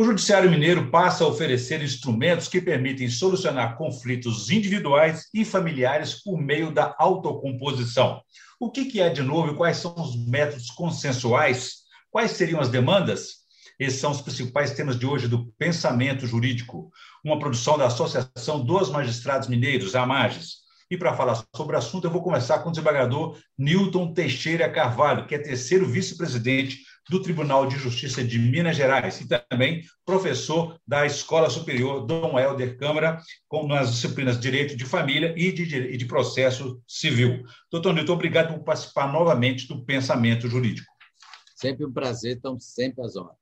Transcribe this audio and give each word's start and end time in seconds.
O 0.00 0.04
Judiciário 0.04 0.50
Mineiro 0.50 0.90
passa 0.90 1.24
a 1.24 1.26
oferecer 1.26 1.82
instrumentos 1.82 2.48
que 2.48 2.58
permitem 2.58 3.06
solucionar 3.10 3.76
conflitos 3.76 4.50
individuais 4.50 5.28
e 5.34 5.44
familiares 5.44 6.22
por 6.22 6.40
meio 6.40 6.72
da 6.72 6.96
autocomposição. 6.98 8.22
O 8.58 8.70
que, 8.70 8.98
é 8.98 9.10
de 9.10 9.20
novo 9.20 9.52
e 9.52 9.56
quais 9.58 9.76
são 9.76 9.94
os 9.98 10.16
métodos 10.26 10.70
consensuais? 10.70 11.80
Quais 12.10 12.30
seriam 12.30 12.60
as 12.60 12.70
demandas? 12.70 13.40
Esses 13.78 14.00
são 14.00 14.12
os 14.12 14.22
principais 14.22 14.70
temas 14.70 14.98
de 14.98 15.04
hoje 15.04 15.28
do 15.28 15.52
Pensamento 15.58 16.26
Jurídico, 16.26 16.90
uma 17.22 17.38
produção 17.38 17.76
da 17.76 17.84
Associação 17.84 18.64
dos 18.64 18.88
Magistrados 18.88 19.48
Mineiros, 19.48 19.94
AMAGES. 19.94 20.60
E 20.90 20.96
para 20.96 21.14
falar 21.14 21.44
sobre 21.54 21.76
o 21.76 21.78
assunto, 21.78 22.06
eu 22.06 22.10
vou 22.10 22.22
começar 22.22 22.60
com 22.60 22.70
o 22.70 22.72
desembargador 22.72 23.36
Newton 23.58 24.14
Teixeira 24.14 24.70
Carvalho, 24.70 25.26
que 25.26 25.34
é 25.34 25.38
terceiro 25.38 25.86
vice-presidente 25.86 26.88
do 27.10 27.20
Tribunal 27.20 27.66
de 27.66 27.76
Justiça 27.76 28.22
de 28.22 28.38
Minas 28.38 28.76
Gerais 28.76 29.20
e 29.20 29.26
também 29.26 29.82
professor 30.06 30.78
da 30.86 31.04
Escola 31.04 31.50
Superior 31.50 32.06
Dom 32.06 32.38
Helder 32.38 32.78
Câmara, 32.78 33.20
com 33.48 33.66
nas 33.66 33.90
disciplinas 33.90 34.38
Direito 34.38 34.76
de 34.76 34.84
Família 34.84 35.34
e 35.36 35.50
de, 35.50 35.76
e 35.76 35.96
de 35.96 36.04
Processo 36.04 36.80
Civil. 36.86 37.42
Doutor 37.68 37.92
Newton, 37.92 38.12
obrigado 38.12 38.54
por 38.54 38.62
participar 38.62 39.12
novamente 39.12 39.66
do 39.66 39.84
Pensamento 39.84 40.48
Jurídico. 40.48 40.86
Sempre 41.56 41.84
um 41.84 41.92
prazer, 41.92 42.36
estamos 42.36 42.64
sempre 42.64 43.04
às 43.04 43.16
horas. 43.16 43.36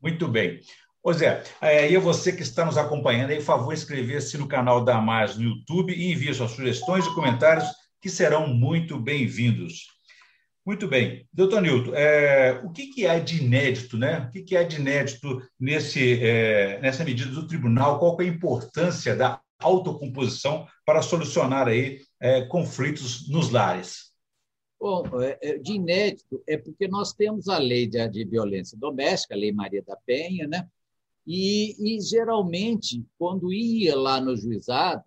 Muito 0.00 0.28
bem. 0.28 0.60
Ô 1.02 1.12
Zé, 1.12 1.42
aí 1.60 1.96
é 1.96 1.98
você 1.98 2.32
que 2.32 2.42
está 2.42 2.64
nos 2.64 2.78
acompanhando, 2.78 3.30
aí, 3.30 3.38
por 3.38 3.44
favor, 3.44 3.74
inscrever-se 3.74 4.38
no 4.38 4.46
canal 4.46 4.84
da 4.84 5.00
Mais 5.00 5.36
no 5.36 5.42
YouTube 5.42 5.92
e 5.92 6.12
envie 6.12 6.32
suas 6.32 6.52
sugestões 6.52 7.04
e 7.06 7.14
comentários, 7.14 7.66
que 8.00 8.08
serão 8.08 8.46
muito 8.46 9.00
bem-vindos. 9.00 9.95
Muito 10.66 10.88
bem. 10.88 11.24
Doutor 11.32 11.62
Nilton, 11.62 11.94
é, 11.94 12.60
o 12.64 12.70
que, 12.70 12.88
que 12.88 13.06
há 13.06 13.20
de 13.20 13.40
inédito, 13.40 13.96
né? 13.96 14.26
O 14.26 14.30
que, 14.32 14.42
que 14.42 14.64
de 14.64 14.80
inédito 14.80 15.40
nesse, 15.60 16.20
é, 16.20 16.80
nessa 16.80 17.04
medida 17.04 17.30
do 17.30 17.46
tribunal? 17.46 18.00
Qual 18.00 18.20
é 18.20 18.24
a 18.24 18.26
importância 18.26 19.14
da 19.14 19.40
autocomposição 19.60 20.66
para 20.84 21.02
solucionar 21.02 21.68
aí 21.68 22.00
é, 22.20 22.42
conflitos 22.46 23.28
nos 23.28 23.50
lares? 23.50 24.12
Bom, 24.80 25.04
é, 25.22 25.38
é, 25.40 25.58
de 25.58 25.74
inédito 25.74 26.42
é 26.48 26.58
porque 26.58 26.88
nós 26.88 27.12
temos 27.12 27.48
a 27.48 27.58
lei 27.58 27.86
de, 27.86 28.06
de 28.08 28.24
violência 28.24 28.76
doméstica, 28.76 29.34
a 29.34 29.38
Lei 29.38 29.52
Maria 29.52 29.84
da 29.86 29.96
Penha, 30.04 30.48
né? 30.48 30.68
E, 31.24 31.76
e, 31.78 32.00
geralmente, 32.00 33.04
quando 33.16 33.52
ia 33.52 33.96
lá 33.96 34.20
no 34.20 34.36
juizado, 34.36 35.04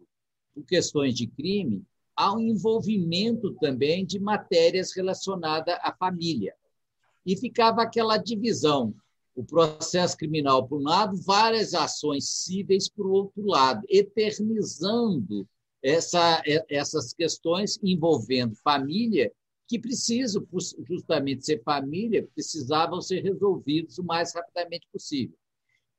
por 0.56 0.66
questões 0.66 1.14
de 1.14 1.28
crime, 1.28 1.84
há 2.20 2.36
um 2.36 2.42
envolvimento 2.42 3.54
também 3.62 4.06
de 4.06 4.20
matérias 4.20 4.94
relacionadas 4.94 5.78
à 5.82 5.96
família. 5.98 6.54
E 7.26 7.38
ficava 7.38 7.82
aquela 7.82 8.18
divisão: 8.18 8.94
o 9.34 9.42
processo 9.42 10.18
criminal, 10.18 10.68
por 10.68 10.82
um 10.82 10.84
lado, 10.84 11.16
várias 11.16 11.74
ações 11.74 12.28
cíveis, 12.28 12.90
por 12.90 13.08
outro 13.08 13.46
lado, 13.46 13.86
eternizando 13.88 15.48
essa, 15.82 16.44
essas 16.70 17.14
questões 17.14 17.80
envolvendo 17.82 18.54
família, 18.58 19.32
que 19.66 19.80
precisam, 19.80 20.46
justamente 20.86 21.46
ser 21.46 21.64
família, 21.64 22.28
precisavam 22.34 23.00
ser 23.00 23.22
resolvidos 23.22 23.98
o 23.98 24.04
mais 24.04 24.34
rapidamente 24.34 24.86
possível. 24.92 25.38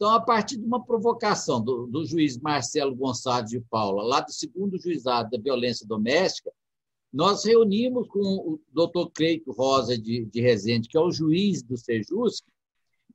Então, 0.00 0.14
a 0.14 0.20
partir 0.20 0.56
de 0.56 0.64
uma 0.64 0.82
provocação 0.82 1.62
do, 1.62 1.86
do 1.86 2.06
juiz 2.06 2.38
Marcelo 2.38 2.96
Gonçalves 2.96 3.50
de 3.50 3.60
Paula, 3.60 4.02
lá 4.02 4.20
do 4.22 4.32
segundo 4.32 4.80
juizado 4.80 5.28
da 5.28 5.36
violência 5.36 5.86
doméstica, 5.86 6.50
nós 7.12 7.44
reunimos 7.44 8.08
com 8.08 8.18
o 8.18 8.60
doutor 8.72 9.10
Cleito 9.10 9.52
Rosa 9.52 9.98
de, 9.98 10.24
de 10.24 10.40
Rezende, 10.40 10.88
que 10.88 10.96
é 10.96 11.00
o 11.00 11.12
juiz 11.12 11.62
do 11.62 11.76
Sejusc, 11.76 12.42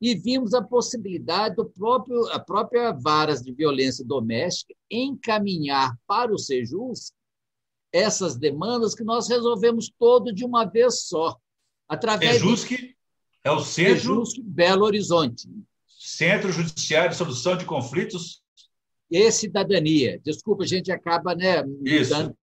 e 0.00 0.14
vimos 0.14 0.54
a 0.54 0.62
possibilidade 0.62 1.56
do 1.56 1.68
próprio 1.68 2.24
a 2.28 2.38
própria 2.38 2.92
varas 2.92 3.42
de 3.42 3.52
violência 3.52 4.04
doméstica 4.04 4.72
encaminhar 4.88 5.92
para 6.06 6.32
o 6.32 6.38
Sejusc 6.38 7.12
essas 7.92 8.36
demandas 8.36 8.94
que 8.94 9.02
nós 9.02 9.28
resolvemos 9.28 9.90
todo 9.98 10.32
de 10.32 10.44
uma 10.44 10.64
vez 10.64 11.00
só. 11.00 11.36
Através 11.88 12.34
Sejusc 12.34 12.94
é 13.42 13.50
o 13.50 13.58
Sejusc 13.58 14.40
Belo 14.40 14.84
Horizonte. 14.84 15.48
Centro 15.98 16.52
Judiciário 16.52 17.10
de 17.10 17.16
Solução 17.16 17.56
de 17.56 17.64
Conflitos 17.64 18.42
e 19.10 19.30
Cidadania. 19.30 20.20
Desculpa, 20.24 20.64
a 20.64 20.66
gente 20.66 20.92
acaba 20.92 21.34
né, 21.34 21.62
mudando. 21.62 22.36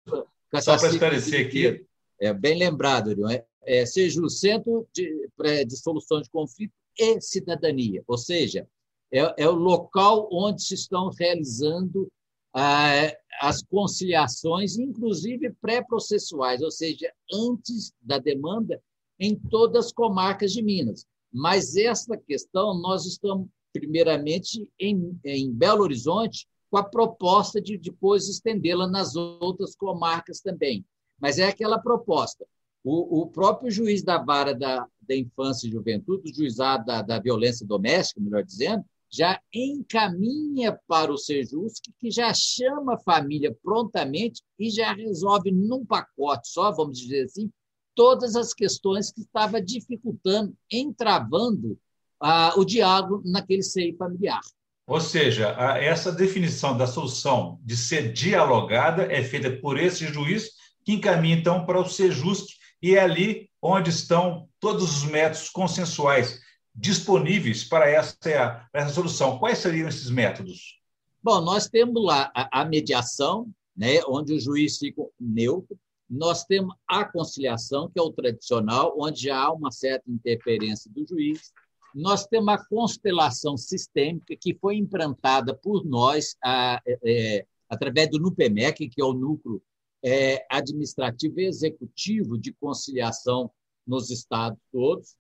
Só 0.62 0.78
para 0.78 0.90
esclarecer 0.90 1.48
aqui. 1.48 1.86
É 2.20 2.34
bem 2.34 2.58
lembrado, 2.58 3.30
é, 3.30 3.46
é, 3.66 3.86
seja 3.86 4.22
o 4.22 4.30
Centro 4.30 4.88
de, 4.94 5.30
de 5.68 5.78
Solução 5.78 6.22
de 6.22 6.30
Conflito 6.30 6.74
e 6.98 7.20
Cidadania, 7.20 8.04
ou 8.08 8.18
seja, 8.18 8.68
é, 9.12 9.44
é 9.44 9.50
o 9.50 9.56
local 9.56 10.30
onde 10.32 10.64
se 10.64 10.76
estão 10.76 11.10
realizando 11.10 12.10
ah, 12.54 13.12
as 13.42 13.64
conciliações, 13.64 14.78
inclusive 14.78 15.52
pré-processuais, 15.62 16.62
ou 16.62 16.72
seja, 16.72 17.12
antes 17.34 17.94
da 18.02 18.20
demanda, 18.20 18.82
em 19.20 19.36
todas 19.36 19.88
as 19.88 19.92
comarcas 19.92 20.54
de 20.54 20.62
Minas. 20.62 21.06
Mas 21.34 21.76
essa 21.76 22.16
questão 22.16 22.80
nós 22.80 23.06
estamos, 23.06 23.48
primeiramente, 23.74 24.70
em, 24.80 25.20
em 25.26 25.52
Belo 25.52 25.82
Horizonte, 25.82 26.48
com 26.70 26.78
a 26.78 26.84
proposta 26.84 27.60
de 27.60 27.78
depois 27.78 28.30
estendê-la 28.30 28.88
nas 28.88 29.16
outras 29.16 29.76
comarcas 29.76 30.42
também. 30.42 30.86
Mas 31.20 31.40
é 31.40 31.46
aquela 31.46 31.80
proposta. 31.80 32.46
O, 32.84 33.22
o 33.22 33.28
próprio 33.28 33.72
juiz 33.72 34.04
da 34.04 34.18
vara 34.18 34.54
da, 34.54 34.86
da 35.02 35.16
infância 35.16 35.68
e 35.68 35.72
juventude, 35.72 36.32
o 36.32 36.36
juizado 36.36 36.86
da, 36.86 37.02
da 37.02 37.20
violência 37.20 37.66
doméstica, 37.66 38.22
melhor 38.22 38.44
dizendo, 38.44 38.84
já 39.10 39.40
encaminha 39.54 40.78
para 40.88 41.14
o 41.14 41.18
Sejusc, 41.18 41.84
que 42.00 42.10
já 42.10 42.34
chama 42.34 42.96
a 42.96 43.00
família 43.00 43.56
prontamente 43.64 44.42
e 44.58 44.72
já 44.72 44.92
resolve 44.94 45.52
num 45.52 45.86
pacote 45.86 46.48
só, 46.50 46.72
vamos 46.72 46.98
dizer 46.98 47.26
assim, 47.26 47.52
todas 47.96 48.36
as 48.36 48.54
questões 48.54 49.12
que 49.12 49.22
estava 49.22 49.62
dificultando, 49.62 50.54
entravando 50.72 51.78
ah, 52.20 52.54
o 52.58 52.64
diálogo 52.64 53.22
naquele 53.26 53.64
seio 53.64 53.96
familiar. 53.98 54.42
Ou 54.86 55.00
seja, 55.00 55.50
essa 55.80 56.12
definição 56.12 56.78
da 56.78 56.86
solução 56.86 57.58
de 57.64 57.78
ser 57.78 58.12
dialogada 58.12 59.04
é 59.04 59.24
feita 59.24 59.50
por 59.50 59.80
esse 59.80 60.08
juiz, 60.08 60.52
que 60.84 60.94
encaminha 60.94 61.38
então 61.38 61.66
para 61.66 61.80
o 61.80 61.88
Sejusc, 61.88 62.48
e 62.82 62.96
é 62.96 63.00
ali 63.00 63.50
onde 63.62 63.90
estão 63.90 64.50
todos 64.60 64.98
os 64.98 65.04
métodos 65.06 65.50
consensuais 65.50 66.42
disponíveis 66.76 67.64
para 67.64 67.90
essa, 67.90 68.18
para 68.20 68.68
essa 68.74 68.94
solução. 68.94 69.40
Quais 69.40 69.60
seriam 69.60 69.88
esses 69.88 70.10
métodos? 70.10 70.82
Bom, 71.22 71.40
nós 71.40 71.70
temos 71.70 72.04
lá 72.04 72.30
a, 72.36 72.62
a 72.62 72.66
mediação, 72.66 73.50
né, 73.76 74.02
onde 74.06 74.34
o 74.34 74.40
juiz 74.40 74.78
fica 74.78 75.02
neutro, 75.18 75.78
nós 76.14 76.46
temos 76.46 76.76
a 76.88 77.04
conciliação, 77.04 77.90
que 77.90 78.00
é 78.00 78.02
o 78.02 78.12
tradicional, 78.12 78.96
onde 79.00 79.24
já 79.24 79.36
há 79.36 79.52
uma 79.52 79.72
certa 79.72 80.12
interferência 80.12 80.90
do 80.92 81.04
juiz. 81.08 81.52
Nós 81.94 82.28
temos 82.28 82.54
a 82.54 82.64
constelação 82.66 83.58
sistêmica, 83.58 84.36
que 84.40 84.54
foi 84.54 84.76
implantada 84.76 85.56
por 85.56 85.84
nós 85.84 86.36
a, 86.44 86.80
é, 86.86 87.48
através 87.68 88.12
do 88.12 88.20
NUPEMEC, 88.20 88.90
que 88.90 89.02
é 89.02 89.04
o 89.04 89.14
núcleo 89.14 89.60
é, 90.04 90.46
administrativo 90.52 91.40
e 91.40 91.48
executivo 91.48 92.38
de 92.38 92.54
conciliação 92.54 93.50
nos 93.86 94.12
estados 94.12 94.60
todos. 94.72 95.16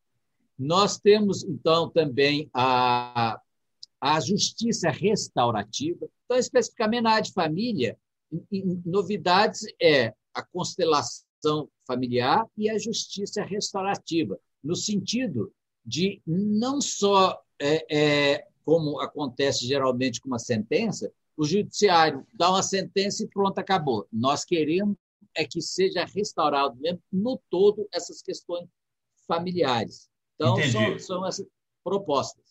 Nós 0.59 0.99
temos, 0.99 1.43
então, 1.43 1.89
também 1.89 2.51
a, 2.53 3.41
a 3.99 4.19
justiça 4.19 4.91
restaurativa. 4.91 6.07
Então, 6.25 6.37
especificamente 6.37 7.03
na 7.03 7.11
área 7.13 7.23
de 7.23 7.33
família, 7.33 7.97
novidades 8.85 9.61
é 9.81 10.13
a 10.33 10.41
constelação 10.41 11.69
familiar 11.85 12.47
e 12.57 12.69
a 12.69 12.77
justiça 12.77 13.43
restaurativa, 13.43 14.39
no 14.63 14.75
sentido 14.75 15.53
de 15.85 16.21
não 16.25 16.79
só, 16.79 17.41
é, 17.59 17.95
é, 17.95 18.47
como 18.63 18.99
acontece 18.99 19.67
geralmente 19.67 20.21
com 20.21 20.27
uma 20.27 20.39
sentença, 20.39 21.11
o 21.35 21.45
judiciário 21.45 22.25
dá 22.33 22.49
uma 22.49 22.63
sentença 22.63 23.23
e 23.23 23.27
pronto, 23.27 23.57
acabou. 23.59 24.07
Nós 24.11 24.45
queremos 24.45 24.95
é 25.35 25.45
que 25.45 25.61
seja 25.61 26.05
restaurado 26.05 26.75
mesmo 26.79 27.01
no 27.11 27.41
todo 27.49 27.87
essas 27.91 28.21
questões 28.21 28.69
familiares. 29.27 30.09
Então, 30.35 30.55
são, 30.71 30.99
são, 30.99 31.27
essas 31.27 31.47
propostas. 31.83 32.43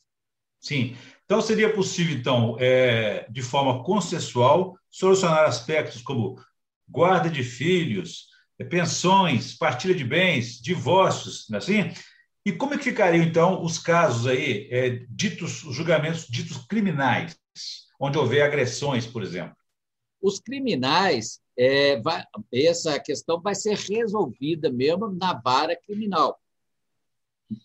Sim. 0.61 0.97
Então, 1.25 1.41
seria 1.41 1.73
possível, 1.73 2.17
então, 2.17 2.57
é, 2.59 3.27
de 3.31 3.43
forma 3.43 3.83
consensual, 3.85 4.77
solucionar 4.91 5.45
aspectos 5.45 6.03
como 6.03 6.37
guarda 6.93 7.31
de 7.31 7.43
filhos, 7.43 8.27
é, 8.59 8.65
pensões, 8.65 9.57
partilha 9.57 9.95
de 9.95 10.05
bens, 10.05 10.61
divórcios, 10.61 11.47
não 11.49 11.57
é 11.57 11.59
assim? 11.59 11.91
E 12.45 12.53
como 12.53 12.75
é 12.75 12.79
que 12.79 12.85
ficariam, 12.85 13.25
então, 13.25 13.65
os 13.65 13.79
casos 13.79 14.27
aí, 14.27 14.69
é, 14.71 15.07
ditos, 15.09 15.65
os 15.65 15.75
julgamentos 15.75 16.27
ditos 16.27 16.59
criminais, 16.67 17.37
onde 17.99 18.19
houver 18.19 18.43
agressões, 18.43 19.07
por 19.07 19.23
exemplo? 19.23 19.57
Os 20.21 20.39
criminais, 20.39 21.41
é, 21.57 22.01
vai, 22.01 22.25
essa 22.53 22.99
questão 23.01 23.41
vai 23.41 23.55
ser 23.55 23.77
resolvida 23.77 24.71
mesmo 24.71 25.09
na 25.09 25.35
vara 25.35 25.77
criminal. 25.77 26.39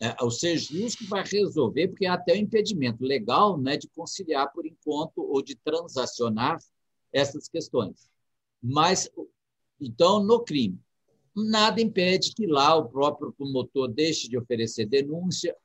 é, 0.01 0.15
o 0.23 0.30
SEJUS 0.30 0.95
que 0.95 1.06
vai 1.06 1.23
resolver, 1.23 1.88
porque 1.88 2.06
há 2.06 2.13
até 2.13 2.33
o 2.33 2.38
impedimento 2.38 3.03
legal 3.03 3.57
né, 3.57 3.77
de 3.77 3.88
conciliar 3.88 4.51
por 4.51 4.65
enquanto 4.65 5.21
ou 5.21 5.41
de 5.41 5.56
transacionar 5.56 6.57
essas 7.12 7.47
questões. 7.47 8.09
Mas, 8.62 9.09
então, 9.80 10.24
no 10.24 10.44
crime, 10.44 10.80
nada 11.36 11.81
impede 11.81 12.33
que 12.33 12.48
lá 12.48 12.75
o 12.75 12.89
próprio 12.89 13.31
promotor 13.31 13.88
deixe 13.88 14.27
de 14.27 14.38
oferecer 14.38 14.86
denúncia, 14.86 15.56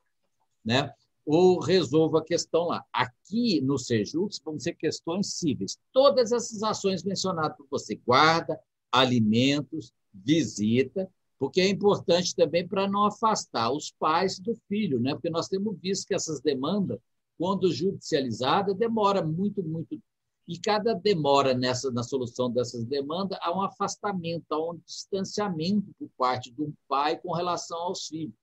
né? 0.65 0.93
ou 1.25 1.61
resolva 1.61 2.19
a 2.19 2.25
questão 2.25 2.67
lá. 2.67 2.85
Aqui 2.93 3.61
no 3.61 3.79
Sejux 3.79 4.41
vão 4.45 4.59
ser 4.59 4.75
questões 4.75 5.35
cíveis. 5.35 5.79
Todas 5.93 6.33
essas 6.33 6.63
ações 6.63 7.03
mencionadas 7.03 7.57
por 7.57 7.67
você, 7.71 7.95
guarda, 7.95 8.59
alimentos, 8.91 9.93
visita, 10.13 11.09
porque 11.39 11.61
é 11.61 11.69
importante 11.69 12.35
também 12.35 12.67
para 12.67 12.89
não 12.89 13.05
afastar 13.05 13.73
os 13.73 13.91
pais 13.91 14.39
do 14.39 14.55
filho, 14.69 15.01
né? 15.01 15.13
Porque 15.13 15.31
nós 15.31 15.49
temos 15.49 15.77
visto 15.81 16.07
que 16.07 16.15
essas 16.15 16.41
demandas, 16.41 16.99
quando 17.39 17.73
judicializada, 17.73 18.75
demora 18.75 19.25
muito, 19.25 19.63
muito 19.63 20.01
e 20.47 20.59
cada 20.59 20.95
demora 20.95 21.55
nessa 21.55 21.91
na 21.91 22.03
solução 22.03 22.51
dessas 22.51 22.85
demandas 22.85 23.39
há 23.41 23.57
um 23.57 23.63
afastamento, 23.63 24.45
há 24.51 24.71
um 24.71 24.77
distanciamento 24.85 25.93
por 25.99 26.09
parte 26.19 26.51
do 26.53 26.73
pai 26.89 27.19
com 27.19 27.33
relação 27.33 27.79
aos 27.79 28.07
filhos. 28.07 28.35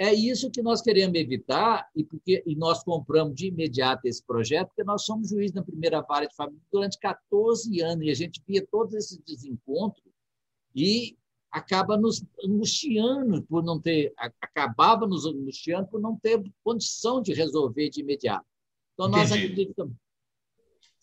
É 0.00 0.14
isso 0.14 0.50
que 0.50 0.62
nós 0.62 0.80
queremos 0.80 1.18
evitar 1.18 1.88
e 1.94 2.04
porque 2.04 2.42
e 2.46 2.54
nós 2.54 2.84
compramos 2.84 3.34
de 3.34 3.48
imediato 3.48 4.06
esse 4.06 4.24
projeto, 4.24 4.68
porque 4.68 4.84
nós 4.84 5.04
somos 5.04 5.30
juiz 5.30 5.52
na 5.52 5.62
primeira 5.62 6.00
vara 6.00 6.26
de 6.26 6.36
família 6.36 6.62
durante 6.70 6.98
14 7.00 7.80
anos 7.80 8.06
e 8.06 8.10
a 8.10 8.14
gente 8.14 8.40
via 8.46 8.64
todos 8.70 8.94
esses 8.94 9.18
desencontros 9.18 10.04
e 10.72 11.18
acaba 11.50 11.96
nos 11.96 12.24
angustiando 12.44 13.42
por 13.42 13.64
não 13.64 13.80
ter 13.80 14.12
acabava 14.16 15.04
nos 15.04 15.26
angustiando 15.26 15.88
por 15.88 16.00
não 16.00 16.16
ter 16.16 16.40
condição 16.62 17.20
de 17.20 17.32
resolver 17.32 17.90
de 17.90 18.00
imediato. 18.00 18.46
Então 18.94 19.08
nós 19.08 19.32
Entendi. 19.32 19.52
acreditamos. 19.52 19.96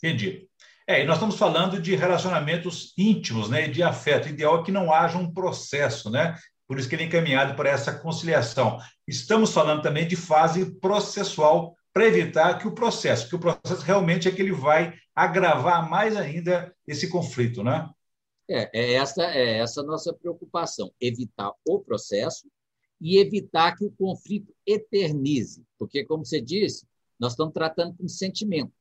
Entendi. 0.06 0.48
É, 0.88 1.02
e 1.02 1.06
nós 1.06 1.16
estamos 1.16 1.36
falando 1.36 1.81
de 1.81 1.96
relacionamentos 1.96 2.94
íntimos, 2.96 3.50
né, 3.50 3.68
de 3.68 3.81
afeto. 3.81 4.28
O 4.28 4.30
ideal 4.30 4.62
é 4.62 4.63
que 4.63 4.72
não 4.72 4.94
haja 4.94 5.18
um 5.18 5.34
processo, 5.34 6.12
né? 6.12 6.38
Por 6.68 6.78
isso 6.78 6.88
que 6.88 6.94
ele 6.94 7.04
é 7.04 7.07
encaminhado 7.07 7.56
para 7.56 7.72
essa 7.72 7.92
conciliação. 7.92 8.78
Estamos 9.07 9.52
falando 9.52 9.81
também 9.81 10.07
de 10.07 10.16
fase 10.16 10.80
processual 10.80 11.75
para 11.92 12.06
evitar 12.06 12.60
que 12.60 12.68
o 12.68 12.75
processo, 12.75 13.28
que 13.28 13.36
o 13.36 13.40
processo 13.40 13.81
realmente 13.81 14.28
é 14.28 14.31
que 14.31 14.42
ele 14.42 14.52
vai 14.52 14.94
agravar 15.16 15.90
mais 15.90 16.16
ainda 16.16 16.72
esse 16.88 17.10
conflito, 17.10 17.63
né? 17.63 17.90
É, 18.48 18.69
é 18.74 18.94
essa 18.94 19.24
é 19.24 19.57
essa 19.57 19.81
nossa 19.81 20.13
preocupação, 20.13 20.92
evitar 21.02 21.52
o 21.68 21.80
processo 21.80 22.48
e 23.02 23.18
evitar 23.18 23.75
que 23.75 23.86
o 23.86 23.92
conflito 23.92 24.54
eternize, 24.68 25.63
porque 25.80 26.06
como 26.06 26.24
você 26.24 26.40
disse, 26.40 26.86
nós 27.19 27.31
estamos 27.31 27.54
tratando 27.54 27.96
com 27.98 28.07
sentimento. 28.07 28.72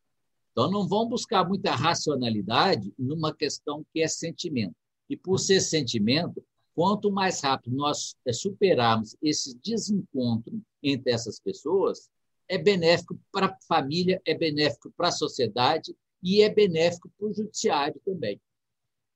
Então 0.55 0.71
não 0.71 0.89
vão 0.89 1.06
buscar 1.09 1.47
muita 1.47 1.73
racionalidade 1.73 2.95
numa 2.99 3.35
questão 3.35 3.85
que 3.93 4.01
é 4.01 4.09
sentimento. 4.09 4.75
E 5.11 5.17
por 5.17 5.39
ser 5.39 5.61
sentimento, 5.61 6.43
Quanto 6.75 7.11
mais 7.11 7.41
rápido 7.41 7.77
nós 7.77 8.17
é, 8.27 8.33
superarmos 8.33 9.17
esse 9.23 9.56
desencontro 9.65 10.61
entre 10.83 11.12
essas 11.12 11.39
pessoas, 11.39 12.11
é 12.49 12.59
benéfico 12.59 13.19
para 13.33 13.47
a 13.47 13.56
família, 13.69 14.21
é 14.27 14.35
benéfico 14.35 14.93
para 14.97 15.09
a 15.09 15.12
sociedade 15.12 15.95
e 16.21 16.43
é 16.43 16.53
benéfico 16.53 17.09
para 17.17 17.29
o 17.29 17.33
judiciário 17.33 18.00
também. 18.05 18.41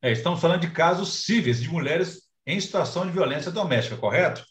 É, 0.00 0.12
estamos 0.12 0.40
falando 0.40 0.60
de 0.60 0.70
casos 0.70 1.24
cíveis 1.24 1.60
de 1.60 1.68
mulheres 1.68 2.28
em 2.46 2.60
situação 2.60 3.04
de 3.04 3.12
violência 3.12 3.50
doméstica, 3.50 3.96
correto? 3.96 4.46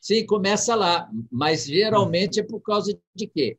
Sim, 0.00 0.26
começa 0.26 0.74
lá, 0.74 1.08
mas 1.30 1.66
geralmente 1.66 2.40
é 2.40 2.42
por 2.42 2.60
causa 2.60 2.98
de 3.14 3.26
quê? 3.28 3.58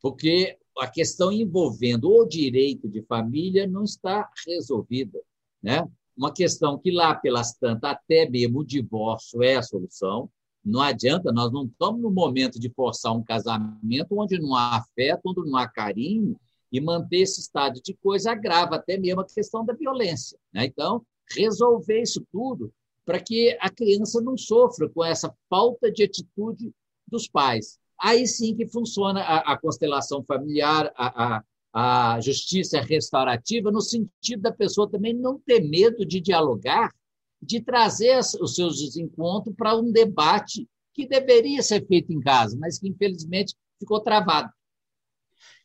Porque 0.00 0.56
a 0.78 0.86
questão 0.86 1.30
envolvendo 1.30 2.10
o 2.10 2.26
direito 2.26 2.88
de 2.88 3.02
família 3.02 3.66
não 3.66 3.84
está 3.84 4.30
resolvida, 4.46 5.20
né? 5.62 5.86
uma 6.16 6.32
questão 6.32 6.78
que 6.78 6.90
lá 6.90 7.14
pelas 7.14 7.54
tantas, 7.54 7.90
até 7.90 8.28
mesmo 8.28 8.60
o 8.60 8.64
divórcio 8.64 9.42
é 9.42 9.56
a 9.56 9.62
solução. 9.62 10.30
Não 10.64 10.80
adianta, 10.80 11.32
nós 11.32 11.50
não 11.52 11.64
estamos 11.64 12.00
no 12.00 12.10
momento 12.10 12.60
de 12.60 12.70
forçar 12.70 13.12
um 13.12 13.24
casamento 13.24 14.18
onde 14.18 14.38
não 14.38 14.54
há 14.54 14.76
afeto, 14.76 15.22
onde 15.26 15.50
não 15.50 15.56
há 15.56 15.66
carinho, 15.66 16.38
e 16.70 16.80
manter 16.80 17.22
esse 17.22 17.40
estado 17.40 17.80
de 17.82 17.94
coisa 17.94 18.32
agrava 18.32 18.76
até 18.76 18.96
mesmo 18.96 19.20
a 19.20 19.26
questão 19.26 19.64
da 19.64 19.74
violência. 19.74 20.38
Né? 20.52 20.66
Então, 20.66 21.04
resolver 21.34 22.00
isso 22.00 22.24
tudo 22.30 22.72
para 23.04 23.20
que 23.20 23.56
a 23.60 23.68
criança 23.68 24.20
não 24.20 24.36
sofra 24.36 24.88
com 24.88 25.04
essa 25.04 25.34
falta 25.50 25.90
de 25.90 26.04
atitude 26.04 26.72
dos 27.06 27.28
pais. 27.28 27.78
Aí 28.00 28.26
sim 28.26 28.54
que 28.56 28.66
funciona 28.66 29.20
a, 29.20 29.52
a 29.52 29.58
constelação 29.58 30.24
familiar, 30.24 30.92
a, 30.96 31.36
a, 31.72 32.14
a 32.14 32.20
justiça 32.20 32.80
restaurativa, 32.80 33.70
no 33.70 33.80
sentido 33.80 34.42
da 34.42 34.52
pessoa 34.52 34.90
também 34.90 35.14
não 35.14 35.38
ter 35.38 35.60
medo 35.60 36.04
de 36.04 36.20
dialogar, 36.20 36.92
de 37.40 37.60
trazer 37.60 38.18
os 38.40 38.54
seus 38.54 38.78
desencontros 38.78 39.54
para 39.56 39.76
um 39.76 39.90
debate 39.90 40.68
que 40.94 41.06
deveria 41.06 41.62
ser 41.62 41.86
feito 41.86 42.12
em 42.12 42.20
casa, 42.20 42.56
mas 42.58 42.78
que 42.78 42.88
infelizmente 42.88 43.54
ficou 43.78 44.00
travado. 44.00 44.50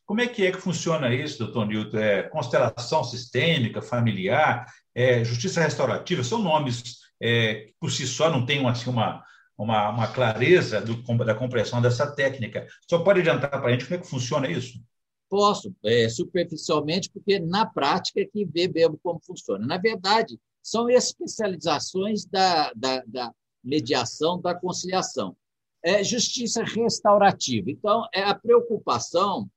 Como 0.06 0.22
é 0.22 0.26
que 0.26 0.46
é 0.46 0.50
que 0.50 0.58
funciona 0.58 1.14
isso, 1.14 1.38
doutor 1.38 1.66
Nilton? 1.66 1.98
É, 1.98 2.22
constelação 2.22 3.04
sistêmica, 3.04 3.82
familiar, 3.82 4.64
é, 4.94 5.22
justiça 5.22 5.60
restaurativa, 5.60 6.24
são 6.24 6.42
nomes 6.42 6.98
é, 7.20 7.70
por 7.78 7.90
si 7.90 8.06
só 8.06 8.30
não 8.30 8.46
têm 8.46 8.66
assim, 8.66 8.90
uma, 8.90 9.22
uma, 9.58 9.90
uma 9.90 10.06
clareza 10.06 10.80
do, 10.80 11.02
da 11.24 11.34
compreensão 11.34 11.82
dessa 11.82 12.06
técnica. 12.06 12.66
Só 12.88 13.00
pode 13.00 13.20
adiantar 13.20 13.50
para 13.50 13.66
a 13.66 13.70
gente 13.72 13.84
como 13.84 13.96
é 13.96 14.02
que 14.02 14.08
funciona 14.08 14.48
isso? 14.48 14.80
Posso, 15.28 15.74
é, 15.84 16.08
superficialmente, 16.08 17.10
porque 17.10 17.38
na 17.40 17.66
prática 17.66 18.20
é 18.20 18.24
que 18.24 18.46
vê 18.46 18.68
mesmo 18.68 18.98
como 19.02 19.20
funciona. 19.20 19.66
Na 19.66 19.76
verdade, 19.76 20.38
são 20.62 20.88
especializações 20.88 22.24
da, 22.24 22.72
da, 22.74 23.02
da 23.06 23.34
mediação, 23.62 24.40
da 24.40 24.54
conciliação. 24.54 25.36
É 25.82 26.02
justiça 26.02 26.62
restaurativa. 26.64 27.70
Então, 27.70 28.06
é 28.14 28.22
a 28.22 28.34
preocupação 28.34 29.50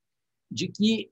de 0.49 0.67
que 0.67 1.09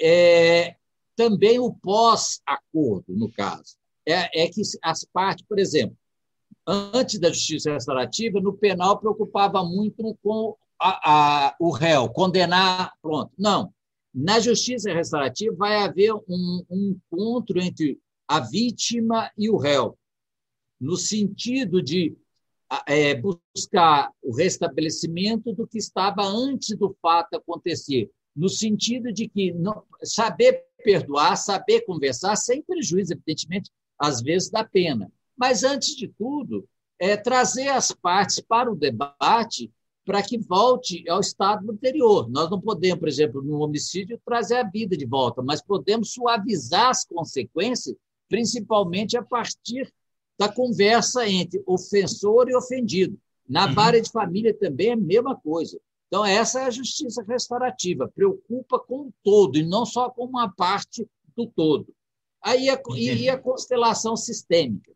é, 0.00 0.76
também 1.16 1.58
o 1.58 1.72
pós-acordo, 1.72 3.14
no 3.14 3.30
caso, 3.30 3.76
é, 4.06 4.44
é 4.44 4.48
que 4.48 4.60
as 4.82 5.04
partes, 5.04 5.44
por 5.46 5.58
exemplo, 5.58 5.96
antes 6.66 7.18
da 7.18 7.28
justiça 7.28 7.72
restaurativa, 7.72 8.40
no 8.40 8.52
penal 8.52 8.98
preocupava 8.98 9.64
muito 9.64 10.16
com 10.22 10.56
a, 10.80 11.10
a, 11.48 11.56
o 11.60 11.70
réu, 11.70 12.08
condenar, 12.08 12.92
pronto. 13.00 13.32
Não. 13.38 13.72
Na 14.14 14.40
justiça 14.40 14.92
restaurativa, 14.92 15.54
vai 15.56 15.76
haver 15.76 16.12
um, 16.12 16.64
um 16.68 16.96
encontro 16.96 17.60
entre 17.60 17.98
a 18.28 18.40
vítima 18.40 19.30
e 19.36 19.48
o 19.48 19.56
réu, 19.56 19.96
no 20.80 20.96
sentido 20.96 21.82
de 21.82 22.16
é, 22.86 23.14
buscar 23.14 24.10
o 24.22 24.34
restabelecimento 24.34 25.52
do 25.52 25.66
que 25.66 25.78
estava 25.78 26.22
antes 26.22 26.76
do 26.76 26.96
fato 27.00 27.34
acontecer, 27.34 28.10
no 28.34 28.48
sentido 28.48 29.12
de 29.12 29.28
que 29.28 29.52
não, 29.52 29.82
saber 30.02 30.64
perdoar, 30.82 31.36
saber 31.36 31.82
conversar, 31.82 32.36
sem 32.36 32.62
prejuízo, 32.62 33.12
evidentemente, 33.12 33.70
às 33.98 34.20
vezes 34.20 34.50
da 34.50 34.64
pena. 34.64 35.10
Mas, 35.36 35.64
antes 35.64 35.96
de 35.96 36.08
tudo, 36.08 36.68
é 36.98 37.16
trazer 37.16 37.68
as 37.68 37.90
partes 37.90 38.40
para 38.40 38.70
o 38.70 38.76
debate 38.76 39.70
para 40.04 40.22
que 40.22 40.38
volte 40.38 41.08
ao 41.08 41.20
estado 41.20 41.70
anterior. 41.70 42.28
Nós 42.28 42.50
não 42.50 42.60
podemos, 42.60 42.98
por 43.00 43.08
exemplo, 43.08 43.42
no 43.42 43.60
homicídio, 43.60 44.20
trazer 44.24 44.56
a 44.56 44.68
vida 44.68 44.96
de 44.96 45.06
volta, 45.06 45.42
mas 45.42 45.62
podemos 45.62 46.12
suavizar 46.12 46.90
as 46.90 47.04
consequências, 47.04 47.96
principalmente 48.28 49.16
a 49.16 49.22
partir 49.22 49.92
da 50.38 50.48
conversa 50.48 51.28
entre 51.28 51.62
ofensor 51.66 52.48
e 52.48 52.54
ofendido. 52.54 53.18
Na 53.48 53.66
uhum. 53.66 53.74
vara 53.74 54.00
de 54.00 54.10
família 54.10 54.54
também 54.54 54.90
é 54.90 54.92
a 54.92 54.96
mesma 54.96 55.36
coisa. 55.36 55.78
Então, 56.08 56.24
essa 56.24 56.60
é 56.60 56.64
a 56.64 56.70
justiça 56.70 57.24
restaurativa, 57.26 58.10
preocupa 58.14 58.78
com 58.78 59.08
o 59.08 59.14
todo 59.22 59.56
e 59.56 59.64
não 59.64 59.86
só 59.86 60.10
com 60.10 60.24
uma 60.24 60.52
parte 60.52 61.06
do 61.36 61.46
todo. 61.46 61.94
Aí 62.42 62.68
a, 62.68 62.80
e 62.96 63.28
a 63.28 63.38
constelação 63.38 64.16
sistêmica 64.16 64.92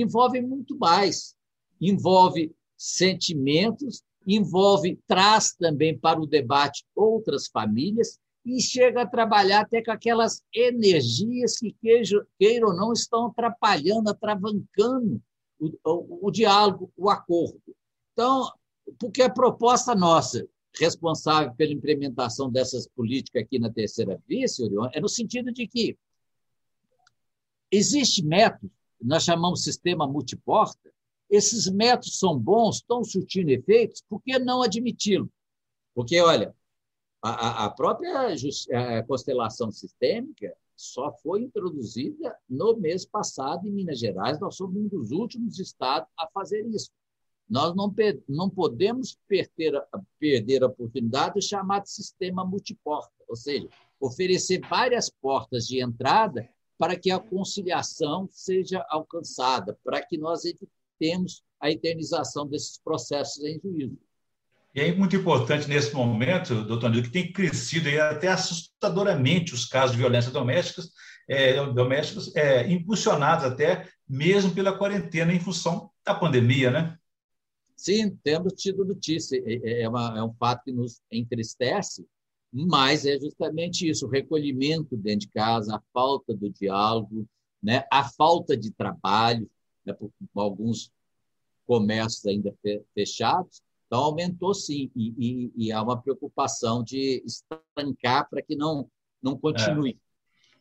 envolve 0.00 0.40
muito 0.40 0.76
mais, 0.78 1.34
envolve 1.80 2.54
sentimentos, 2.76 4.02
envolve, 4.26 4.98
traz 5.06 5.54
também 5.54 5.98
para 5.98 6.20
o 6.20 6.26
debate 6.26 6.84
outras 6.94 7.46
famílias 7.48 8.18
e 8.44 8.60
chega 8.60 9.02
a 9.02 9.06
trabalhar 9.06 9.60
até 9.60 9.82
com 9.82 9.90
aquelas 9.90 10.42
energias 10.54 11.56
que, 11.56 11.74
queiram 12.38 12.68
ou 12.68 12.76
não, 12.76 12.92
estão 12.92 13.26
atrapalhando, 13.26 14.10
atravancando 14.10 15.22
o, 15.58 15.68
o, 15.84 16.28
o 16.28 16.30
diálogo, 16.30 16.92
o 16.96 17.08
acordo. 17.08 17.60
Então, 18.12 18.50
porque 18.98 19.22
a 19.22 19.30
proposta 19.30 19.94
nossa, 19.94 20.46
responsável 20.78 21.54
pela 21.54 21.72
implementação 21.72 22.50
dessas 22.50 22.86
políticas 22.88 23.42
aqui 23.42 23.58
na 23.58 23.70
terceira 23.70 24.20
via, 24.26 24.46
senhor, 24.48 24.90
é 24.92 25.00
no 25.00 25.08
sentido 25.08 25.52
de 25.52 25.66
que 25.66 25.96
existe 27.70 28.24
método, 28.24 28.70
nós 29.00 29.24
chamamos 29.24 29.64
sistema 29.64 30.06
multiporta, 30.06 30.92
esses 31.30 31.68
métodos 31.70 32.18
são 32.18 32.38
bons, 32.38 32.76
estão 32.76 33.02
surtindo 33.02 33.50
efeitos, 33.50 34.02
por 34.08 34.22
que 34.22 34.38
não 34.38 34.62
admiti-lo? 34.62 35.30
Porque, 35.94 36.20
olha, 36.20 36.54
a, 37.22 37.64
a 37.64 37.70
própria 37.70 38.28
a 38.28 39.02
constelação 39.04 39.70
sistêmica 39.70 40.54
só 40.76 41.12
foi 41.22 41.42
introduzida 41.42 42.36
no 42.48 42.76
mês 42.76 43.06
passado 43.06 43.66
em 43.66 43.72
Minas 43.72 43.98
Gerais. 43.98 44.38
Nós 44.40 44.56
somos 44.56 44.76
um 44.76 44.88
dos 44.88 45.10
últimos 45.10 45.58
estados 45.58 46.08
a 46.18 46.28
fazer 46.28 46.66
isso. 46.66 46.90
Nós 47.48 47.74
não, 47.74 47.94
não 48.28 48.50
podemos 48.50 49.18
perder 49.28 49.76
a, 49.76 50.00
perder 50.18 50.62
a 50.62 50.66
oportunidade 50.66 51.34
do 51.34 51.42
chamado 51.42 51.86
sistema 51.86 52.44
multiporta, 52.44 53.12
ou 53.28 53.36
seja, 53.36 53.68
oferecer 54.00 54.60
várias 54.68 55.08
portas 55.08 55.66
de 55.66 55.80
entrada 55.80 56.48
para 56.84 56.98
que 56.98 57.10
a 57.10 57.18
conciliação 57.18 58.28
seja 58.30 58.84
alcançada, 58.90 59.74
para 59.82 60.04
que 60.04 60.18
nós 60.18 60.42
evitemos 60.44 61.42
a 61.58 61.70
eternização 61.70 62.46
desses 62.46 62.78
processos 62.78 63.42
em 63.42 63.58
juízo. 63.58 63.98
E 64.74 64.82
é 64.82 64.94
muito 64.94 65.16
importante 65.16 65.66
nesse 65.66 65.94
momento, 65.94 66.62
doutor 66.62 66.90
Nildo, 66.90 67.08
que 67.08 67.12
tem 67.12 67.32
crescido 67.32 67.88
até 68.02 68.28
assustadoramente 68.28 69.54
os 69.54 69.64
casos 69.64 69.92
de 69.92 70.02
violência 70.02 70.30
doméstica, 70.30 70.82
é, 71.26 71.54
domésticos, 71.72 72.36
é, 72.36 72.70
impulsionados 72.70 73.46
até 73.46 73.88
mesmo 74.06 74.54
pela 74.54 74.76
quarentena 74.76 75.32
em 75.32 75.40
função 75.40 75.90
da 76.04 76.14
pandemia, 76.14 76.70
né? 76.70 76.98
Sim, 77.74 78.14
temos 78.22 78.52
tido 78.52 78.84
notícia. 78.84 79.42
É, 79.46 79.84
é, 79.84 79.88
uma, 79.88 80.18
é 80.18 80.22
um 80.22 80.34
fato 80.34 80.64
que 80.64 80.72
nos 80.72 81.00
entristece, 81.10 82.06
mas 82.54 83.04
é 83.04 83.18
justamente 83.18 83.88
isso: 83.88 84.06
o 84.06 84.10
recolhimento 84.10 84.96
dentro 84.96 85.26
de 85.26 85.28
casa, 85.28 85.74
a 85.74 85.82
falta 85.92 86.32
do 86.32 86.48
diálogo, 86.48 87.26
né? 87.60 87.84
a 87.90 88.04
falta 88.04 88.56
de 88.56 88.70
trabalho, 88.70 89.50
né? 89.84 89.92
por 89.92 90.12
alguns 90.36 90.92
comércios 91.66 92.24
ainda 92.26 92.54
fechados, 92.94 93.60
então, 93.86 94.04
aumentou 94.04 94.54
sim, 94.54 94.90
e, 94.96 95.14
e, 95.18 95.52
e 95.66 95.72
há 95.72 95.82
uma 95.82 96.00
preocupação 96.00 96.82
de 96.82 97.22
estancar 97.24 98.28
para 98.28 98.42
que 98.42 98.56
não, 98.56 98.90
não 99.22 99.38
continue. 99.38 99.92
É. 99.92 100.03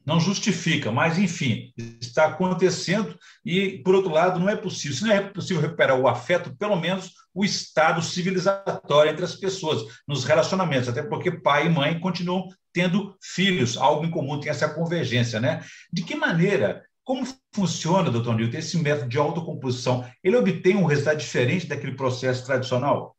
Não 0.06 0.20
justifica, 0.20 0.92
mas, 0.92 1.18
enfim, 1.18 1.74
está 2.02 2.26
acontecendo 2.26 3.18
e, 3.46 3.82
por 3.84 3.96
outro 3.96 4.12
lado, 4.12 4.40
não 4.40 4.50
é 4.50 4.56
possível. 4.56 4.98
Se 4.98 5.04
não 5.04 5.12
é 5.12 5.22
possível 5.22 5.62
recuperar 5.62 5.98
o 5.98 6.08
afeto, 6.08 6.56
pelo 6.58 6.76
menos 6.76 7.14
o 7.34 7.46
estado 7.46 8.02
civilizatório 8.02 9.12
entre 9.12 9.24
as 9.24 9.36
pessoas, 9.36 9.82
nos 10.08 10.26
relacionamentos, 10.26 10.90
até 10.90 11.02
porque 11.02 11.32
pai 11.32 11.68
e 11.68 11.70
mãe 11.70 12.00
continuam 12.00 12.50
tendo 12.74 13.16
filhos, 13.22 13.78
algo 13.78 14.06
em 14.06 14.12
comum, 14.12 14.40
tem 14.40 14.50
essa 14.50 14.68
convergência, 14.68 15.40
né? 15.40 15.64
De 15.92 16.04
que 16.04 16.16
maneira 16.16 16.84
como 17.04 17.28
funciona, 17.54 18.10
doutor 18.10 18.36
Nilton, 18.36 18.58
esse 18.58 18.78
método 18.78 19.10
de 19.10 19.18
autocomposição? 19.18 20.06
Ele 20.24 20.38
obtém 20.38 20.78
um 20.78 20.86
resultado 20.86 21.18
diferente 21.18 21.68
daquele 21.68 21.96
processo 21.96 22.46
tradicional? 22.46 23.16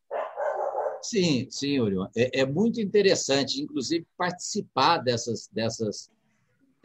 Sim, 1.03 1.47
sim, 1.51 1.79
Orion. 1.79 2.07
É, 2.15 2.41
é, 2.41 2.45
muito 2.45 2.81
interessante, 2.81 3.61
inclusive, 3.61 4.07
participar 4.17 4.97
dessas, 4.97 5.47
dessas 5.53 6.09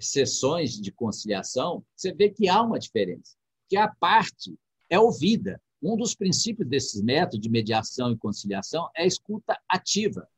sessões 0.01 0.81
de 0.81 0.91
conciliação. 0.91 1.85
Você 1.97 2.13
vê 2.13 2.31
que 2.31 2.49
há 2.49 2.63
uma 2.63 2.79
diferença, 2.79 3.37
que 3.69 3.77
a 3.77 3.89
parte 3.89 4.59
é 4.89 4.99
ouvida. 4.99 5.61
Um 5.83 5.97
dos 5.97 6.15
princípios 6.15 6.69
desses 6.69 7.01
métodos 7.03 7.41
de 7.41 7.49
mediação 7.49 8.13
e 8.13 8.19
conciliação 8.19 8.89
é 8.97 9.05
a 9.05 9.07
escuta 9.07 9.59
ativa. 9.69 10.29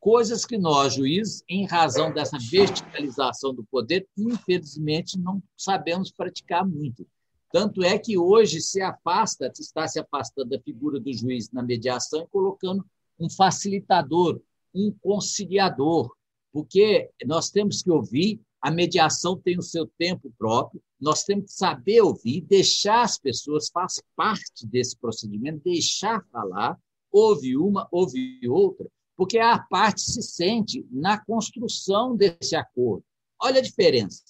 Coisas 0.00 0.46
que 0.46 0.56
nós, 0.56 0.94
juízes, 0.94 1.44
em 1.48 1.66
razão 1.66 2.12
dessa 2.12 2.38
verticalização 2.50 3.54
do 3.54 3.62
poder, 3.64 4.08
infelizmente 4.16 5.18
não 5.18 5.42
sabemos 5.56 6.10
praticar 6.10 6.66
muito. 6.66 7.06
Tanto 7.52 7.82
é 7.82 7.98
que 7.98 8.16
hoje 8.16 8.60
se 8.60 8.80
afasta, 8.80 9.52
está 9.58 9.86
se 9.86 9.98
afastando 9.98 10.50
da 10.50 10.60
figura 10.60 10.98
do 10.98 11.12
juiz 11.12 11.50
na 11.50 11.62
mediação 11.62 12.22
e 12.22 12.28
colocando 12.28 12.84
um 13.18 13.28
facilitador, 13.28 14.40
um 14.74 14.90
conciliador, 15.02 16.10
porque 16.52 17.10
nós 17.26 17.50
temos 17.50 17.82
que 17.82 17.90
ouvir, 17.90 18.40
a 18.60 18.70
mediação 18.70 19.36
tem 19.36 19.58
o 19.58 19.62
seu 19.62 19.86
tempo 19.86 20.32
próprio, 20.38 20.82
nós 21.00 21.24
temos 21.24 21.46
que 21.46 21.52
saber 21.52 22.02
ouvir, 22.02 22.42
deixar 22.42 23.02
as 23.02 23.18
pessoas, 23.18 23.70
faz 23.70 24.02
parte 24.14 24.66
desse 24.66 24.96
procedimento, 24.96 25.62
deixar 25.64 26.24
falar, 26.30 26.78
ouve 27.10 27.56
uma, 27.56 27.88
ouve 27.90 28.40
outra, 28.48 28.86
porque 29.16 29.38
a 29.38 29.58
parte 29.58 30.02
se 30.02 30.22
sente 30.22 30.86
na 30.90 31.18
construção 31.24 32.14
desse 32.14 32.54
acordo. 32.54 33.04
Olha 33.40 33.60
a 33.60 33.62
diferença. 33.62 34.22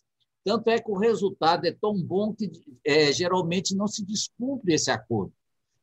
Tanto 0.44 0.70
é 0.70 0.80
que 0.80 0.90
o 0.90 0.96
resultado 0.96 1.66
é 1.66 1.72
tão 1.72 2.00
bom 2.00 2.32
que 2.32 2.50
é, 2.84 3.12
geralmente 3.12 3.74
não 3.74 3.86
se 3.86 4.04
descumpre 4.04 4.74
esse 4.74 4.90
acordo. 4.90 5.32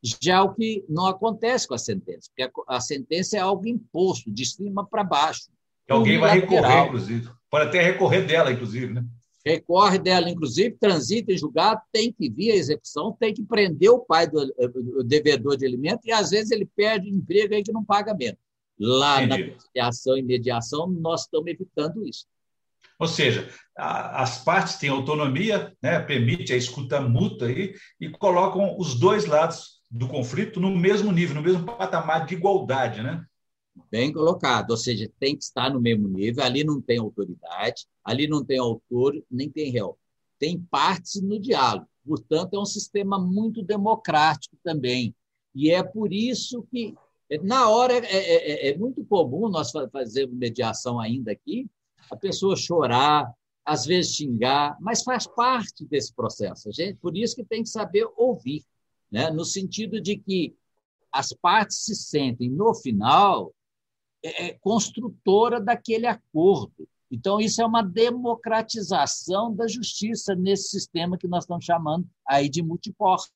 Já 0.04 0.44
o 0.44 0.54
que 0.54 0.86
não 0.88 1.06
acontece 1.06 1.68
com 1.68 1.74
a 1.74 1.78
sentença, 1.78 2.30
porque 2.30 2.44
a, 2.44 2.78
a 2.78 2.80
sentença 2.80 3.38
é 3.38 3.40
algo 3.40 3.68
imposto, 3.68 4.32
de 4.32 4.46
cima 4.46 4.86
para 4.86 5.04
baixo. 5.04 5.50
Que 5.88 5.94
alguém 5.94 6.20
vai 6.20 6.40
recorrer, 6.40 6.86
inclusive. 6.86 7.30
Pode 7.50 7.70
até 7.70 7.82
recorrer 7.82 8.28
dela, 8.28 8.52
inclusive, 8.52 8.94
né? 8.94 9.06
Recorre 9.46 9.98
dela, 9.98 10.30
inclusive, 10.30 10.76
transita 10.78 11.32
em 11.32 11.38
julgado, 11.38 11.80
tem 11.90 12.12
que 12.12 12.30
vir 12.30 12.52
a 12.52 12.56
execução, 12.56 13.16
tem 13.18 13.34
que 13.34 13.42
prender 13.42 13.90
o 13.90 14.00
pai 14.00 14.28
do 14.28 14.54
o 15.00 15.04
devedor 15.04 15.56
de 15.56 15.66
alimento 15.66 16.02
e, 16.04 16.12
às 16.12 16.32
vezes, 16.32 16.52
ele 16.52 16.66
perde 16.76 17.10
emprego 17.10 17.56
aí 17.56 17.64
que 17.64 17.72
não 17.72 17.86
paga 17.86 18.14
menos. 18.14 18.38
Lá 18.78 19.24
Entendi. 19.24 19.44
na 19.46 19.54
conciliação 19.54 20.18
e 20.18 20.22
mediação, 20.22 20.88
nós 20.88 21.22
estamos 21.22 21.48
evitando 21.48 22.06
isso. 22.06 22.26
Ou 23.00 23.08
seja, 23.08 23.48
a, 23.78 24.22
as 24.22 24.44
partes 24.44 24.76
têm 24.76 24.90
autonomia, 24.90 25.74
né, 25.82 26.00
permite 26.00 26.52
a 26.52 26.58
escuta 26.58 27.00
mútua 27.00 27.48
aí, 27.48 27.74
e 28.02 28.10
colocam 28.10 28.76
os 28.78 29.00
dois 29.00 29.26
lados 29.26 29.78
do 29.90 30.08
conflito 30.08 30.60
no 30.60 30.76
mesmo 30.76 31.12
nível, 31.12 31.36
no 31.36 31.42
mesmo 31.42 31.66
patamar 31.66 32.26
de 32.26 32.36
igualdade, 32.36 33.02
né? 33.02 33.24
Bem 33.90 34.12
colocado, 34.12 34.72
ou 34.72 34.78
seja, 34.78 35.12
tem 35.20 35.36
que 35.36 35.44
estar 35.44 35.70
no 35.70 35.80
mesmo 35.80 36.08
nível. 36.08 36.44
Ali 36.44 36.64
não 36.64 36.82
tem 36.82 36.98
autoridade, 36.98 37.86
ali 38.04 38.28
não 38.28 38.44
tem 38.44 38.60
autor, 38.60 39.14
nem 39.30 39.50
tem 39.50 39.72
réu. 39.72 39.98
Tem 40.40 40.60
partes 40.60 41.22
no 41.22 41.40
diálogo. 41.40 41.88
Portanto, 42.06 42.54
é 42.54 42.60
um 42.60 42.66
sistema 42.66 43.20
muito 43.20 43.62
democrático 43.62 44.56
também. 44.64 45.16
E 45.54 45.72
é 45.72 45.84
por 45.84 46.14
isso 46.14 46.66
que, 46.72 46.96
na 47.42 47.70
hora, 47.70 47.94
é, 47.94 48.06
é, 48.06 48.68
é, 48.68 48.70
é 48.70 48.78
muito 48.78 49.04
comum 49.06 49.50
nós 49.50 49.72
fazermos 49.92 50.38
mediação 50.38 51.00
ainda 51.00 51.32
aqui, 51.32 51.68
a 52.10 52.16
pessoa 52.16 52.56
chorar, 52.56 53.32
às 53.66 53.86
vezes 53.86 54.16
xingar, 54.16 54.78
mas 54.80 55.04
faz 55.04 55.28
parte 55.28 55.86
desse 55.86 56.14
processo. 56.14 56.72
Gente, 56.72 56.98
por 57.00 57.18
isso 57.18 57.36
que 57.36 57.44
tem 57.44 57.64
que 57.64 57.70
saber 57.70 58.08
ouvir 58.16 58.64
né? 59.12 59.30
no 59.30 59.44
sentido 59.44 60.00
de 60.00 60.18
que 60.18 60.56
as 61.12 61.34
partes 61.34 61.84
se 61.84 61.96
sentem, 61.96 62.50
no 62.50 62.74
final, 62.74 63.54
é, 64.24 64.48
é, 64.48 64.58
construtora 64.60 65.60
daquele 65.60 66.08
acordo. 66.08 66.88
Então, 67.10 67.40
isso 67.40 67.62
é 67.62 67.66
uma 67.66 67.82
democratização 67.82 69.56
da 69.56 69.68
justiça 69.68 70.36
nesse 70.36 70.70
sistema 70.70 71.18
que 71.18 71.28
nós 71.28 71.44
estamos 71.44 71.64
chamando 71.64 72.06
aí 72.28 72.50
de 72.50 72.62
multiporta. 72.62 73.32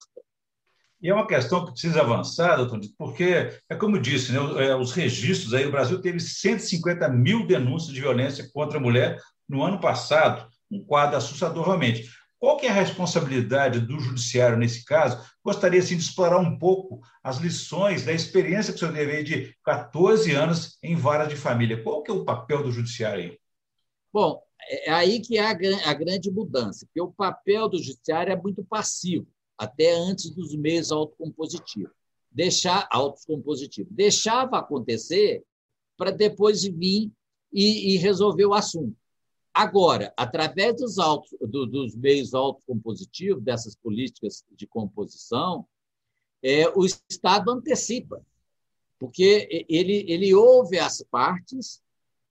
E 1.01 1.09
é 1.09 1.13
uma 1.13 1.25
questão 1.25 1.65
que 1.65 1.71
precisa 1.71 2.01
avançar, 2.01 2.57
doutor, 2.57 2.79
porque, 2.97 3.59
é 3.67 3.75
como 3.75 3.95
eu 3.95 4.01
disse, 4.01 4.31
né, 4.31 4.39
é, 4.67 4.75
os 4.75 4.91
registros 4.91 5.53
aí, 5.53 5.65
o 5.65 5.71
Brasil 5.71 6.00
teve 6.00 6.19
150 6.19 7.09
mil 7.09 7.47
denúncias 7.47 7.93
de 7.93 8.01
violência 8.01 8.47
contra 8.53 8.77
a 8.77 8.81
mulher 8.81 9.19
no 9.50 9.63
ano 9.63 9.79
passado, 9.79 10.47
um 10.69 10.83
quadro 10.83 11.17
assustador 11.17 11.65
realmente. 11.65 12.07
Qual 12.41 12.57
que 12.57 12.65
é 12.65 12.69
a 12.71 12.74
responsabilidade 12.74 13.79
do 13.79 14.00
judiciário 14.00 14.57
nesse 14.57 14.83
caso? 14.83 15.24
Gostaria 15.45 15.79
assim, 15.79 15.95
de 15.95 16.01
explorar 16.01 16.39
um 16.39 16.57
pouco 16.57 17.00
as 17.24 17.38
lições 17.38 18.03
da 18.03 18.12
experiência 18.12 18.74
que 18.74 18.77
o 18.77 18.79
senhor 18.79 18.95
teve 18.95 19.21
de 19.21 19.55
14 19.63 20.31
anos 20.31 20.75
em 20.81 20.95
vara 20.95 21.27
de 21.27 21.36
família. 21.36 21.83
Qual 21.83 22.01
que 22.01 22.10
é 22.10 22.13
o 22.15 22.25
papel 22.25 22.63
do 22.63 22.71
judiciário 22.71 23.25
aí? 23.25 23.39
Bom, 24.12 24.41
é 24.67 24.91
aí 24.91 25.19
que 25.19 25.38
há 25.38 25.51
a 25.51 25.93
grande 25.93 26.31
mudança, 26.31 26.83
porque 26.88 27.00
o 27.00 27.12
papel 27.12 27.69
do 27.69 27.77
judiciário 27.77 28.33
é 28.33 28.36
muito 28.36 28.63
passivo, 28.63 29.27
até 29.55 29.93
antes 29.93 30.31
dos 30.31 30.55
meios 30.55 30.91
autocompositivos. 30.91 31.93
Deixar 32.31 32.88
autocompositivo. 32.89 33.88
Deixava 33.91 34.57
acontecer 34.57 35.43
para 35.95 36.10
depois 36.10 36.63
vir 36.63 37.12
e, 37.53 37.93
e 37.93 37.98
resolver 37.98 38.48
o 38.48 38.55
assunto. 38.55 38.98
Agora, 39.53 40.13
através 40.15 40.77
dos, 40.77 40.98
autos, 40.98 41.36
do, 41.41 41.65
dos 41.65 41.96
meios 41.96 42.34
autocompositivos, 42.34 43.43
dessas 43.43 43.75
políticas 43.75 44.46
de 44.51 44.65
composição, 44.65 45.67
é, 46.41 46.67
o 46.70 46.86
Estado 46.86 47.51
antecipa, 47.51 48.25
porque 48.98 49.65
ele, 49.67 50.05
ele 50.08 50.34
ouve 50.34 50.79
as 50.79 51.03
partes 51.03 51.81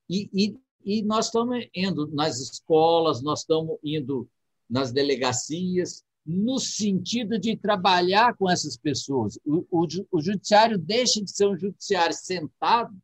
e, 0.09 0.31
e, 0.33 0.57
e 0.85 1.03
nós 1.03 1.27
estamos 1.27 1.67
indo 1.75 2.07
nas 2.09 2.39
escolas, 2.39 3.23
nós 3.23 3.41
estamos 3.41 3.79
indo 3.85 4.29
nas 4.69 4.93
delegacias, 4.93 6.05
no 6.25 6.59
sentido 6.59 7.39
de 7.39 7.57
trabalhar 7.57 8.35
com 8.37 8.49
essas 8.49 8.77
pessoas. 8.77 9.39
O, 9.45 9.67
o, 9.71 9.87
o, 10.13 10.21
judiciário 10.23 10.79
deixa 10.79 11.23
de 11.23 11.31
ser 11.31 11.49
um 11.49 11.57
judiciário 11.57 12.15
sentado, 12.15 12.95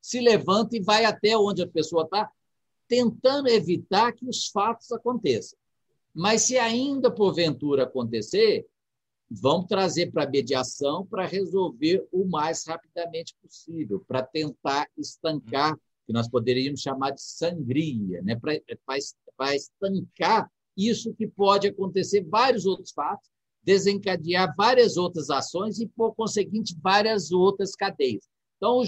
se 0.00 0.20
levanta 0.20 0.76
e 0.76 0.82
vai 0.82 1.04
até 1.04 1.36
onde 1.36 1.62
a 1.62 1.68
pessoa 1.68 2.04
está 2.04 2.30
tentando 2.92 3.48
evitar 3.48 4.12
que 4.12 4.28
os 4.28 4.48
fatos 4.48 4.92
aconteçam. 4.92 5.58
Mas 6.14 6.42
se 6.42 6.58
ainda 6.58 7.10
porventura 7.10 7.84
acontecer, 7.84 8.66
vamos 9.30 9.66
trazer 9.66 10.12
para 10.12 10.24
a 10.24 10.28
mediação 10.28 11.06
para 11.06 11.24
resolver 11.24 12.06
o 12.12 12.26
mais 12.26 12.66
rapidamente 12.66 13.34
possível, 13.40 14.04
para 14.06 14.22
tentar 14.22 14.86
estancar, 14.98 15.74
que 16.06 16.12
nós 16.12 16.28
poderíamos 16.28 16.82
chamar 16.82 17.12
de 17.12 17.22
sangria, 17.22 18.20
né? 18.20 18.38
para 18.38 19.56
estancar 19.56 20.50
isso 20.76 21.14
que 21.14 21.26
pode 21.26 21.68
acontecer, 21.68 22.26
vários 22.28 22.66
outros 22.66 22.92
fatos, 22.92 23.30
desencadear 23.62 24.54
várias 24.54 24.98
outras 24.98 25.30
ações 25.30 25.80
e, 25.80 25.86
por 25.86 26.14
conseguinte, 26.14 26.76
várias 26.78 27.32
outras 27.32 27.74
cadeias. 27.74 28.28
Então, 28.58 28.82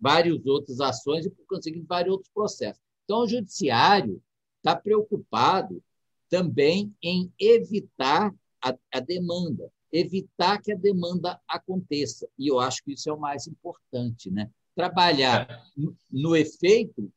várias 0.00 0.44
outras 0.44 0.80
ações 0.80 1.24
e, 1.24 1.30
por 1.30 1.46
conseguinte, 1.46 1.86
vários 1.86 2.10
outros 2.10 2.32
processos. 2.34 2.82
Então, 3.04 3.20
o 3.20 3.28
judiciário 3.28 4.22
está 4.58 4.76
preocupado 4.76 5.82
também 6.28 6.94
em 7.02 7.32
evitar 7.38 8.34
a, 8.62 8.74
a 8.92 9.00
demanda, 9.00 9.70
evitar 9.92 10.60
que 10.62 10.72
a 10.72 10.76
demanda 10.76 11.40
aconteça. 11.46 12.28
E 12.38 12.48
eu 12.48 12.58
acho 12.58 12.82
que 12.82 12.92
isso 12.92 13.10
é 13.10 13.12
o 13.12 13.20
mais 13.20 13.46
importante, 13.46 14.30
né? 14.30 14.50
Trabalhar 14.74 15.50
é. 15.50 15.62
no, 15.76 15.94
no 16.10 16.36
efeito, 16.36 17.12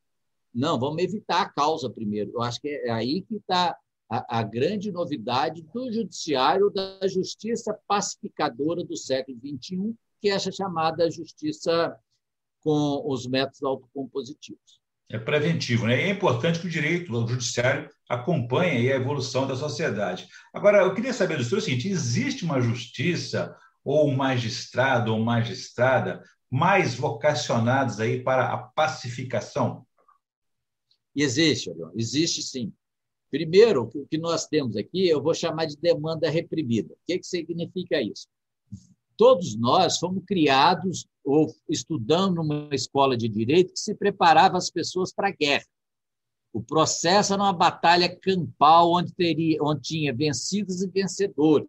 não, 0.53 0.79
vamos 0.79 1.03
evitar 1.03 1.41
a 1.41 1.49
causa 1.49 1.89
primeiro. 1.89 2.31
Eu 2.33 2.41
acho 2.41 2.59
que 2.59 2.69
é 2.69 2.89
aí 2.89 3.21
que 3.21 3.35
está 3.35 3.77
a, 4.09 4.39
a, 4.39 4.43
grande 4.43 4.91
novidade 4.91 5.61
do 5.61 5.91
judiciário, 5.91 6.69
da 6.69 7.07
justiça 7.07 7.77
pacificadora 7.87 8.83
do 8.83 8.95
século 8.95 9.37
XXI, 9.37 9.93
que 10.21 10.29
é 10.29 10.33
essa 10.33 10.51
chamada 10.51 11.09
justiça 11.11 11.97
com 12.61 13.03
os 13.05 13.27
métodos 13.27 13.63
autocompositivos. 13.63 14.79
É 15.09 15.19
preventivo, 15.19 15.85
né? 15.85 16.01
E 16.01 16.05
é 16.05 16.09
importante 16.09 16.59
que 16.59 16.67
o 16.67 16.69
direito 16.69 17.13
o 17.13 17.27
judiciário 17.27 17.89
acompanhe 18.09 18.91
a 18.91 18.95
evolução 18.95 19.45
da 19.45 19.55
sociedade. 19.55 20.27
Agora, 20.53 20.79
eu 20.79 20.93
queria 20.95 21.13
saber 21.13 21.37
do 21.37 21.43
senhor 21.43 21.59
o 21.59 21.61
seguinte: 21.61 21.87
existe 21.87 22.43
uma 22.43 22.59
justiça 22.59 23.55
ou 23.83 24.09
um 24.09 24.15
magistrado 24.15 25.13
ou 25.13 25.19
magistrada 25.19 26.23
mais 26.49 26.95
vocacionados 26.95 27.99
aí 27.99 28.23
para 28.23 28.51
a 28.51 28.57
pacificação? 28.57 29.85
Existe, 31.15 31.71
existe 31.95 32.41
sim. 32.41 32.73
Primeiro, 33.29 33.83
o 33.93 34.07
que 34.07 34.17
nós 34.17 34.47
temos 34.47 34.75
aqui, 34.75 35.07
eu 35.07 35.21
vou 35.21 35.33
chamar 35.33 35.65
de 35.65 35.77
demanda 35.77 36.29
reprimida. 36.29 36.93
O 36.93 36.97
que, 37.05 37.19
que 37.19 37.27
significa 37.27 38.01
isso? 38.01 38.27
Todos 39.17 39.55
nós 39.55 39.97
fomos 39.97 40.23
criados 40.25 41.07
ou 41.23 41.53
estudando 41.69 42.35
numa 42.35 42.73
escola 42.73 43.17
de 43.17 43.27
direito 43.27 43.73
que 43.73 43.79
se 43.79 43.95
preparava 43.95 44.57
as 44.57 44.69
pessoas 44.69 45.13
para 45.13 45.29
a 45.29 45.31
guerra. 45.31 45.65
O 46.53 46.61
processo 46.61 47.33
era 47.33 47.41
uma 47.41 47.53
batalha 47.53 48.13
campal 48.15 48.91
onde, 48.91 49.13
teria, 49.13 49.57
onde 49.61 49.81
tinha 49.81 50.13
vencidos 50.13 50.81
e 50.81 50.87
vencedores. 50.87 51.67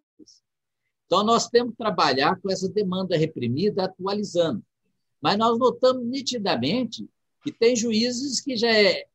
Então, 1.05 1.23
nós 1.23 1.47
temos 1.47 1.71
que 1.71 1.77
trabalhar 1.77 2.39
com 2.41 2.51
essa 2.51 2.69
demanda 2.69 3.17
reprimida, 3.17 3.85
atualizando. 3.85 4.61
Mas 5.21 5.37
nós 5.37 5.57
notamos 5.57 6.05
nitidamente 6.05 7.09
que 7.43 7.51
tem 7.51 7.75
juízes 7.75 8.41
que 8.41 8.55
já 8.55 8.71
é 8.71 9.05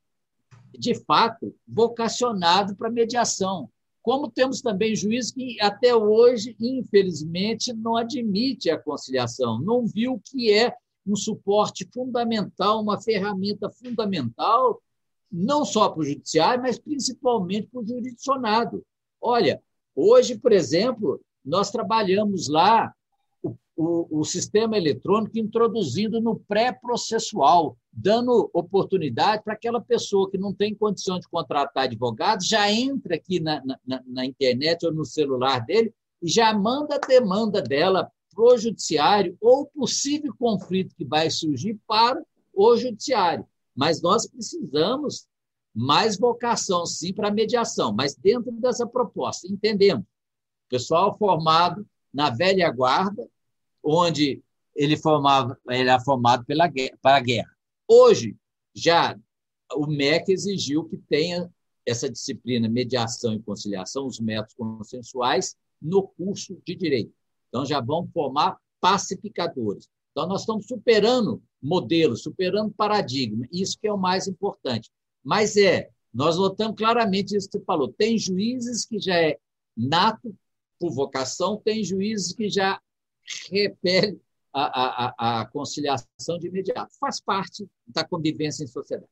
de 0.78 0.94
fato, 1.04 1.54
vocacionado 1.66 2.74
para 2.74 2.90
mediação. 2.90 3.70
Como 4.02 4.30
temos 4.30 4.60
também 4.60 4.96
juízes 4.96 5.30
que, 5.30 5.60
até 5.60 5.94
hoje, 5.94 6.56
infelizmente, 6.60 7.72
não 7.72 7.96
admite 7.96 8.68
a 8.68 8.78
conciliação, 8.78 9.60
não 9.60 9.86
viu 9.86 10.20
que 10.24 10.52
é 10.52 10.74
um 11.06 11.16
suporte 11.16 11.88
fundamental, 11.92 12.82
uma 12.82 13.00
ferramenta 13.00 13.70
fundamental, 13.70 14.82
não 15.30 15.64
só 15.64 15.88
para 15.88 16.00
o 16.00 16.04
judiciário, 16.04 16.62
mas 16.62 16.78
principalmente 16.78 17.68
para 17.68 17.80
o 17.80 17.86
jurisdicionado. 17.86 18.84
Olha, 19.20 19.62
hoje, 19.94 20.36
por 20.36 20.52
exemplo, 20.52 21.20
nós 21.44 21.70
trabalhamos 21.70 22.48
lá 22.48 22.92
o, 23.76 24.20
o, 24.20 24.24
sistema 24.24 24.76
eletrônico 24.76 25.38
introduzindo 25.38 26.20
no 26.20 26.36
pré-processual, 26.36 27.76
dando 27.92 28.50
oportunidade 28.52 29.42
para 29.42 29.54
aquela 29.54 29.80
pessoa 29.80 30.30
que 30.30 30.36
não 30.36 30.52
tem 30.52 30.74
condição 30.74 31.18
de 31.18 31.28
contratar 31.28 31.84
advogado, 31.84 32.44
já 32.44 32.70
entra 32.70 33.14
aqui 33.14 33.40
na, 33.40 33.62
na, 33.64 34.02
na 34.06 34.26
internet 34.26 34.84
ou 34.84 34.92
no 34.92 35.04
celular 35.04 35.60
dele 35.64 35.92
e 36.22 36.28
já 36.28 36.52
manda 36.52 36.96
a 36.96 37.06
demanda 37.06 37.62
dela 37.62 38.10
para 38.34 38.44
o 38.44 38.56
judiciário 38.56 39.36
ou 39.40 39.66
possível 39.66 40.34
conflito 40.38 40.94
que 40.94 41.04
vai 41.04 41.30
surgir 41.30 41.78
para 41.86 42.22
o 42.52 42.76
judiciário. 42.76 43.46
Mas 43.74 44.02
nós 44.02 44.26
precisamos 44.26 45.26
mais 45.74 46.18
vocação, 46.18 46.84
sim, 46.84 47.12
para 47.12 47.30
mediação, 47.30 47.92
mas 47.92 48.14
dentro 48.14 48.52
dessa 48.52 48.86
proposta, 48.86 49.48
entendemos. 49.48 50.04
Pessoal 50.68 51.16
formado 51.16 51.86
na 52.12 52.28
velha 52.28 52.70
guarda, 52.70 53.26
onde 53.82 54.42
ele 54.74 54.96
formava, 54.96 55.58
ele 55.68 55.88
era 55.88 56.00
formado 56.00 56.44
pela 56.44 56.70
para 57.00 57.16
a 57.16 57.20
guerra. 57.20 57.50
Hoje, 57.86 58.36
já 58.74 59.18
o 59.74 59.86
MEC 59.86 60.32
exigiu 60.32 60.84
que 60.84 60.96
tenha 60.96 61.50
essa 61.84 62.08
disciplina 62.08 62.68
mediação 62.68 63.34
e 63.34 63.42
conciliação, 63.42 64.06
os 64.06 64.20
métodos 64.20 64.54
consensuais, 64.54 65.56
no 65.80 66.06
curso 66.06 66.56
de 66.64 66.74
direito. 66.76 67.12
Então, 67.48 67.66
já 67.66 67.80
vão 67.80 68.08
formar 68.14 68.56
pacificadores. 68.80 69.88
Então, 70.12 70.26
nós 70.26 70.42
estamos 70.42 70.66
superando 70.66 71.42
modelos, 71.60 72.22
superando 72.22 72.72
paradigma. 72.72 73.46
Isso 73.50 73.78
que 73.78 73.88
é 73.88 73.92
o 73.92 73.98
mais 73.98 74.28
importante. 74.28 74.90
Mas 75.24 75.56
é, 75.56 75.90
nós 76.12 76.36
notamos 76.36 76.76
claramente 76.76 77.36
isso 77.36 77.48
que 77.48 77.58
você 77.58 77.64
falou. 77.64 77.92
Tem 77.92 78.16
juízes 78.18 78.84
que 78.84 78.98
já 78.98 79.16
é 79.16 79.38
nato 79.76 80.34
por 80.78 80.92
vocação, 80.92 81.60
tem 81.64 81.82
juízes 81.82 82.34
que 82.34 82.48
já 82.48 82.80
repele 83.50 84.20
a, 84.52 85.10
a, 85.14 85.40
a 85.40 85.46
conciliação 85.46 86.38
de 86.38 86.48
imediato. 86.48 86.92
Faz 87.00 87.20
parte 87.20 87.66
da 87.86 88.04
convivência 88.04 88.64
em 88.64 88.66
sociedade. 88.66 89.10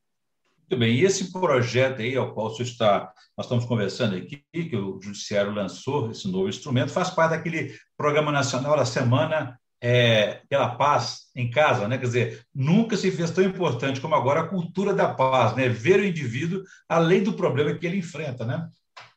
Muito 0.71 0.79
bem, 0.79 0.95
e 0.95 1.05
esse 1.05 1.33
projeto 1.33 2.01
aí 2.01 2.17
ao 2.17 2.33
qual 2.33 2.51
você 2.51 2.63
está, 2.63 3.13
nós 3.37 3.47
estamos 3.47 3.65
conversando 3.65 4.15
aqui, 4.15 4.45
que 4.53 4.77
o 4.77 5.01
Judiciário 5.03 5.53
lançou, 5.53 6.13
esse 6.13 6.29
novo 6.31 6.49
instrumento, 6.49 6.93
faz 6.93 7.11
parte 7.11 7.33
daquele 7.33 7.77
Programa 7.97 8.31
Nacional 8.31 8.77
da 8.77 8.85
Semana 8.85 9.59
é, 9.81 10.43
pela 10.49 10.77
Paz 10.77 11.31
em 11.35 11.51
Casa, 11.51 11.89
né? 11.89 11.99
Quer 11.99 12.07
dizer, 12.07 12.47
nunca 12.55 12.97
se 12.97 13.11
fez 13.11 13.33
tão 13.33 13.43
importante 13.43 14.01
como 14.01 14.15
agora 14.15 14.43
a 14.43 14.49
cultura 14.49 14.95
da 14.95 15.13
paz, 15.13 15.57
né? 15.57 15.69
Ver 15.69 15.99
o 15.99 16.05
indivíduo 16.05 16.63
além 16.89 17.25
do 17.25 17.33
problema 17.33 17.75
que 17.75 17.85
ele 17.85 17.97
enfrenta, 17.97 18.45
né? 18.45 18.69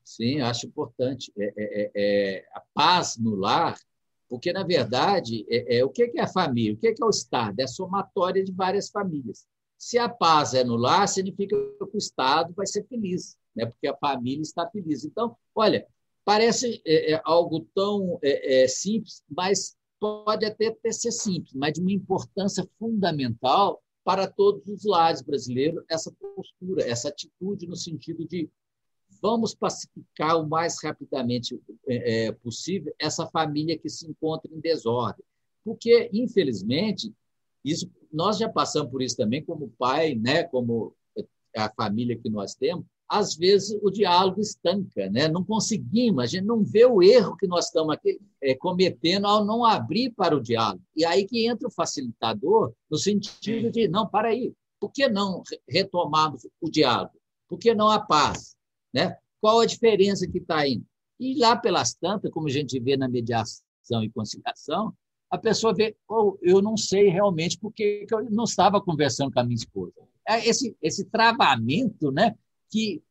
Sim, 0.03 0.41
acho 0.41 0.65
importante. 0.65 1.31
É, 1.37 1.45
é, 1.45 1.53
é, 1.57 1.91
é 1.95 2.45
a 2.55 2.63
paz 2.73 3.15
no 3.17 3.35
lar 3.35 3.77
porque, 4.33 4.51
na 4.51 4.63
verdade, 4.63 5.45
é, 5.47 5.77
é, 5.77 5.85
o 5.85 5.91
que 5.91 6.11
é 6.15 6.21
a 6.21 6.27
família? 6.27 6.73
O 6.73 6.77
que 6.77 6.87
é 6.87 7.05
o 7.05 7.09
Estado? 7.11 7.59
É 7.59 7.65
a 7.65 7.67
somatória 7.67 8.43
de 8.43 8.51
várias 8.51 8.89
famílias. 8.89 9.45
Se 9.77 9.99
a 9.99 10.09
paz 10.09 10.55
é 10.55 10.63
no 10.63 10.75
lar, 10.75 11.07
significa 11.07 11.55
que 11.55 11.95
o 11.95 11.97
Estado 11.99 12.51
vai 12.57 12.65
ser 12.65 12.83
feliz, 12.87 13.37
né? 13.55 13.67
porque 13.67 13.85
a 13.85 13.95
família 13.95 14.41
está 14.41 14.67
feliz. 14.67 15.05
Então, 15.05 15.37
olha, 15.53 15.85
parece 16.25 16.81
é, 16.83 17.11
é 17.11 17.21
algo 17.23 17.67
tão 17.75 18.17
é, 18.23 18.63
é, 18.63 18.67
simples, 18.67 19.21
mas 19.29 19.75
pode 19.99 20.47
até, 20.47 20.69
até 20.69 20.91
ser 20.91 21.11
simples, 21.11 21.53
mas 21.53 21.73
de 21.73 21.81
uma 21.81 21.91
importância 21.91 22.67
fundamental 22.79 23.83
para 24.03 24.25
todos 24.25 24.67
os 24.67 24.83
lares 24.83 25.21
brasileiros, 25.21 25.83
essa 25.87 26.11
postura, 26.11 26.89
essa 26.89 27.09
atitude 27.09 27.67
no 27.67 27.75
sentido 27.75 28.27
de 28.27 28.49
vamos 29.23 29.55
pacificar 29.55 30.37
o 30.37 30.45
mais 30.45 30.83
rapidamente 30.83 31.57
é, 31.87 32.25
é, 32.25 32.31
possível 32.33 32.93
essa 32.99 33.25
família 33.25 33.77
que 33.77 33.87
se 33.87 34.05
encontra 34.05 34.51
em 34.53 34.59
desordem. 34.59 35.23
Porque, 35.63 36.09
infelizmente, 36.11 37.13
isso, 37.63 37.89
nós 38.11 38.37
já 38.37 38.49
passamos 38.49 38.91
por 38.91 39.01
isso 39.01 39.15
também, 39.15 39.41
como 39.41 39.73
pai, 39.79 40.13
né, 40.13 40.43
como 40.43 40.93
a 41.55 41.71
família 41.73 42.17
que 42.17 42.29
nós 42.29 42.53
temos, 42.53 42.85
às 43.07 43.35
vezes 43.35 43.79
o 43.81 43.89
diálogo 43.89 44.41
estanca, 44.41 45.09
né? 45.09 45.27
não 45.27 45.43
conseguimos, 45.43 46.23
a 46.23 46.25
gente 46.25 46.45
não 46.45 46.63
vê 46.63 46.85
o 46.85 47.01
erro 47.01 47.37
que 47.37 47.45
nós 47.45 47.67
estamos 47.67 47.93
aqui, 47.93 48.19
é, 48.41 48.55
cometendo 48.55 49.27
ao 49.27 49.45
não 49.45 49.63
abrir 49.63 50.11
para 50.11 50.35
o 50.35 50.41
diálogo. 50.41 50.81
E 50.95 51.05
aí 51.05 51.25
que 51.25 51.47
entra 51.47 51.67
o 51.67 51.71
facilitador, 51.71 52.73
no 52.89 52.97
sentido 52.97 53.69
de, 53.69 53.87
não, 53.87 54.07
para 54.07 54.29
aí, 54.29 54.51
por 54.79 54.91
que 54.91 55.07
não 55.07 55.43
retomarmos 55.69 56.45
o 56.59 56.69
diálogo? 56.69 57.13
Por 57.47 57.59
que 57.59 57.73
não 57.75 57.89
a 57.89 57.99
paz? 57.99 58.55
Né? 58.93 59.17
Qual 59.41 59.59
a 59.59 59.65
diferença 59.65 60.27
que 60.27 60.37
está 60.37 60.57
aí? 60.57 60.81
E 61.19 61.37
lá 61.39 61.55
pelas 61.55 61.93
tantas, 61.93 62.31
como 62.31 62.47
a 62.47 62.51
gente 62.51 62.79
vê 62.79 62.95
na 62.97 63.07
mediação 63.07 64.03
e 64.03 64.09
conciliação, 64.09 64.93
a 65.29 65.37
pessoa 65.37 65.73
vê, 65.73 65.95
oh, 66.07 66.37
eu 66.41 66.61
não 66.61 66.77
sei 66.77 67.09
realmente 67.09 67.57
porque 67.57 68.05
eu 68.11 68.29
não 68.29 68.43
estava 68.43 68.79
conversando 68.79 69.31
com 69.31 69.39
a 69.39 69.43
minha 69.43 69.55
esposa. 69.55 69.93
É 70.27 70.47
esse, 70.47 70.77
esse 70.81 71.05
travamento, 71.05 72.11
né, 72.11 72.35
que 72.69 73.01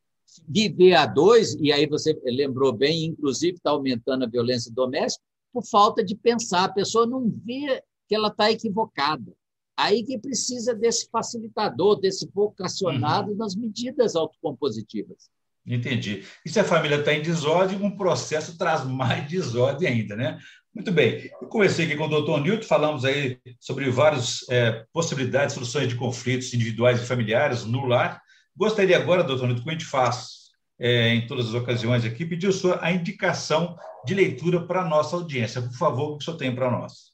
viver 0.47 0.93
a 0.93 1.05
dois, 1.05 1.53
e 1.55 1.71
aí 1.71 1.85
você 1.85 2.19
lembrou 2.23 2.71
bem, 2.71 3.05
inclusive 3.05 3.57
está 3.57 3.71
aumentando 3.71 4.23
a 4.23 4.29
violência 4.29 4.71
doméstica, 4.71 5.23
por 5.51 5.65
falta 5.65 6.03
de 6.03 6.15
pensar. 6.15 6.63
A 6.63 6.73
pessoa 6.73 7.05
não 7.05 7.29
vê 7.29 7.83
que 8.07 8.15
ela 8.15 8.29
está 8.29 8.51
equivocada. 8.51 9.33
Aí 9.75 10.03
que 10.03 10.17
precisa 10.17 10.73
desse 10.73 11.09
facilitador, 11.09 11.99
desse 11.99 12.27
vocacionado 12.33 13.31
uhum. 13.31 13.37
nas 13.37 13.55
medidas 13.55 14.15
autocompositivas. 14.15 15.29
Entendi. 15.65 16.25
E 16.45 16.49
se 16.49 16.59
a 16.59 16.63
família 16.63 16.97
está 16.97 17.13
em 17.13 17.21
desordem, 17.21 17.81
um 17.81 17.95
processo 17.95 18.55
traz 18.59 18.83
mais 18.83 19.29
desordem 19.29 19.87
ainda, 19.87 20.15
né? 20.15 20.37
Muito 20.73 20.91
bem. 20.91 21.29
Eu 21.41 21.47
comecei 21.47 21.85
aqui 21.85 21.95
com 21.95 22.05
o 22.05 22.09
doutor 22.09 22.41
Nilton, 22.41 22.63
falamos 22.63 23.05
aí 23.05 23.39
sobre 23.59 23.89
várias 23.91 24.43
é, 24.49 24.83
possibilidades, 24.91 25.53
soluções 25.53 25.87
de 25.87 25.95
conflitos 25.95 26.53
individuais 26.53 27.01
e 27.01 27.05
familiares 27.05 27.63
no 27.63 27.85
lar. 27.85 28.21
Gostaria 28.55 28.97
agora, 28.97 29.23
doutor 29.23 29.47
Nilton, 29.47 29.61
como 29.61 29.71
a 29.71 29.77
gente 29.77 29.85
faz 29.85 30.43
é, 30.79 31.09
em 31.09 31.27
todas 31.27 31.49
as 31.49 31.53
ocasiões 31.53 32.03
aqui, 32.03 32.25
pedir 32.25 32.47
a 32.47 32.51
sua 32.51 32.83
a 32.83 32.91
indicação 32.91 33.77
de 34.03 34.13
leitura 34.13 34.65
para 34.65 34.81
a 34.81 34.87
nossa 34.87 35.15
audiência. 35.15 35.61
Por 35.61 35.77
favor, 35.77 36.11
o 36.11 36.17
que 36.17 36.23
o 36.23 36.25
senhor 36.25 36.37
tem 36.37 36.53
para 36.53 36.71
nós? 36.71 37.13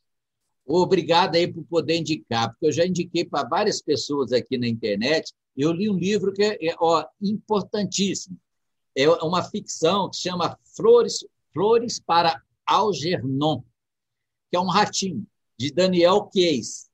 Obrigado 0.65 1.35
aí 1.35 1.51
por 1.51 1.63
poder 1.63 1.97
indicar, 1.97 2.49
porque 2.49 2.67
eu 2.67 2.71
já 2.71 2.85
indiquei 2.85 3.25
para 3.25 3.47
várias 3.47 3.81
pessoas 3.81 4.31
aqui 4.31 4.57
na 4.57 4.67
internet. 4.67 5.33
Eu 5.59 5.73
li 5.73 5.89
um 5.89 5.97
livro 5.97 6.31
que 6.31 6.41
é, 6.41 6.69
é 6.69 6.75
ó, 6.79 7.05
importantíssimo. 7.21 8.39
É 8.95 9.09
uma 9.09 9.43
ficção 9.43 10.09
que 10.09 10.15
chama 10.15 10.57
Flores, 10.63 11.25
Flores 11.53 11.99
para 11.99 12.41
Algernon, 12.65 13.61
que 14.49 14.55
é 14.55 14.59
um 14.59 14.69
ratinho, 14.69 15.27
de 15.57 15.69
Daniel 15.69 16.29
Case. 16.33 16.87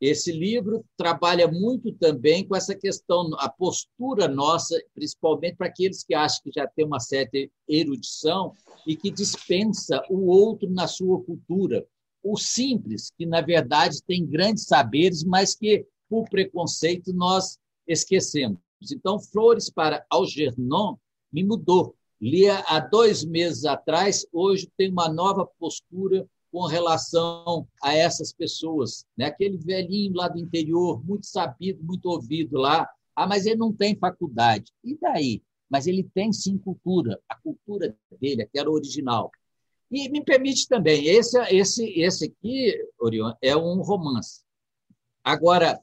Esse 0.00 0.32
livro 0.32 0.82
trabalha 0.96 1.46
muito 1.46 1.92
também 1.92 2.46
com 2.48 2.56
essa 2.56 2.74
questão, 2.74 3.28
a 3.38 3.50
postura 3.50 4.26
nossa, 4.26 4.74
principalmente 4.94 5.56
para 5.56 5.66
aqueles 5.66 6.02
que 6.02 6.14
acham 6.14 6.40
que 6.42 6.52
já 6.54 6.66
tem 6.66 6.86
uma 6.86 7.00
certa 7.00 7.36
erudição 7.68 8.54
e 8.86 8.96
que 8.96 9.10
dispensa 9.10 10.02
o 10.08 10.26
outro 10.26 10.70
na 10.70 10.86
sua 10.86 11.22
cultura 11.22 11.86
o 12.22 12.36
simples, 12.38 13.12
que 13.16 13.26
na 13.26 13.42
verdade 13.42 14.02
tem 14.04 14.26
grandes 14.26 14.64
saberes, 14.64 15.22
mas 15.22 15.54
que 15.54 15.86
por 16.08 16.28
preconceito 16.28 17.12
nós 17.12 17.58
esquecemos. 17.86 18.58
Então, 18.92 19.18
Flores 19.18 19.70
para 19.70 20.04
Algernon 20.10 20.96
me 21.32 21.42
mudou. 21.44 21.94
Lia 22.20 22.60
há 22.66 22.80
dois 22.80 23.24
meses 23.24 23.64
atrás, 23.64 24.26
hoje 24.32 24.70
tem 24.76 24.90
uma 24.90 25.08
nova 25.08 25.46
postura 25.58 26.26
com 26.50 26.66
relação 26.66 27.68
a 27.82 27.94
essas 27.94 28.32
pessoas. 28.32 29.04
Né? 29.16 29.26
Aquele 29.26 29.58
velhinho 29.58 30.14
lá 30.14 30.28
do 30.28 30.38
interior, 30.38 31.04
muito 31.04 31.26
sabido, 31.26 31.82
muito 31.82 32.06
ouvido 32.06 32.56
lá. 32.56 32.88
Ah, 33.14 33.26
mas 33.26 33.46
ele 33.46 33.56
não 33.56 33.72
tem 33.72 33.96
faculdade. 33.96 34.72
E 34.82 34.96
daí? 34.98 35.42
Mas 35.68 35.86
ele 35.86 36.08
tem 36.14 36.32
sim 36.32 36.56
cultura, 36.56 37.20
a 37.28 37.34
cultura 37.34 37.94
dele, 38.20 38.42
aquela 38.42 38.70
original. 38.70 39.30
E 39.90 40.08
me 40.08 40.24
permite 40.24 40.66
também, 40.66 41.06
esse, 41.06 41.38
esse, 41.54 41.86
esse 42.00 42.24
aqui, 42.26 42.74
Orion, 42.98 43.32
é 43.42 43.56
um 43.56 43.82
romance. 43.82 44.42
Agora, 45.22 45.80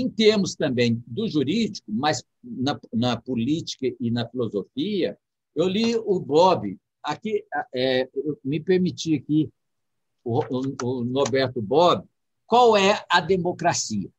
em 0.00 0.08
termos 0.08 0.56
também 0.56 1.02
do 1.06 1.28
jurídico, 1.28 1.90
mas 1.92 2.24
na, 2.42 2.80
na 2.92 3.16
política 3.16 3.94
e 4.00 4.10
na 4.10 4.28
filosofia, 4.28 5.16
eu 5.54 5.68
li 5.68 5.94
o 5.94 6.18
Bob, 6.18 6.76
aqui, 7.00 7.44
é, 7.72 8.08
me 8.44 8.58
permiti 8.58 9.14
aqui, 9.14 9.48
o, 10.24 10.40
o, 10.40 10.76
o 10.82 11.04
Norberto 11.04 11.62
Bob, 11.62 12.04
qual 12.46 12.76
é 12.76 13.04
a 13.08 13.20
democracia? 13.20 14.10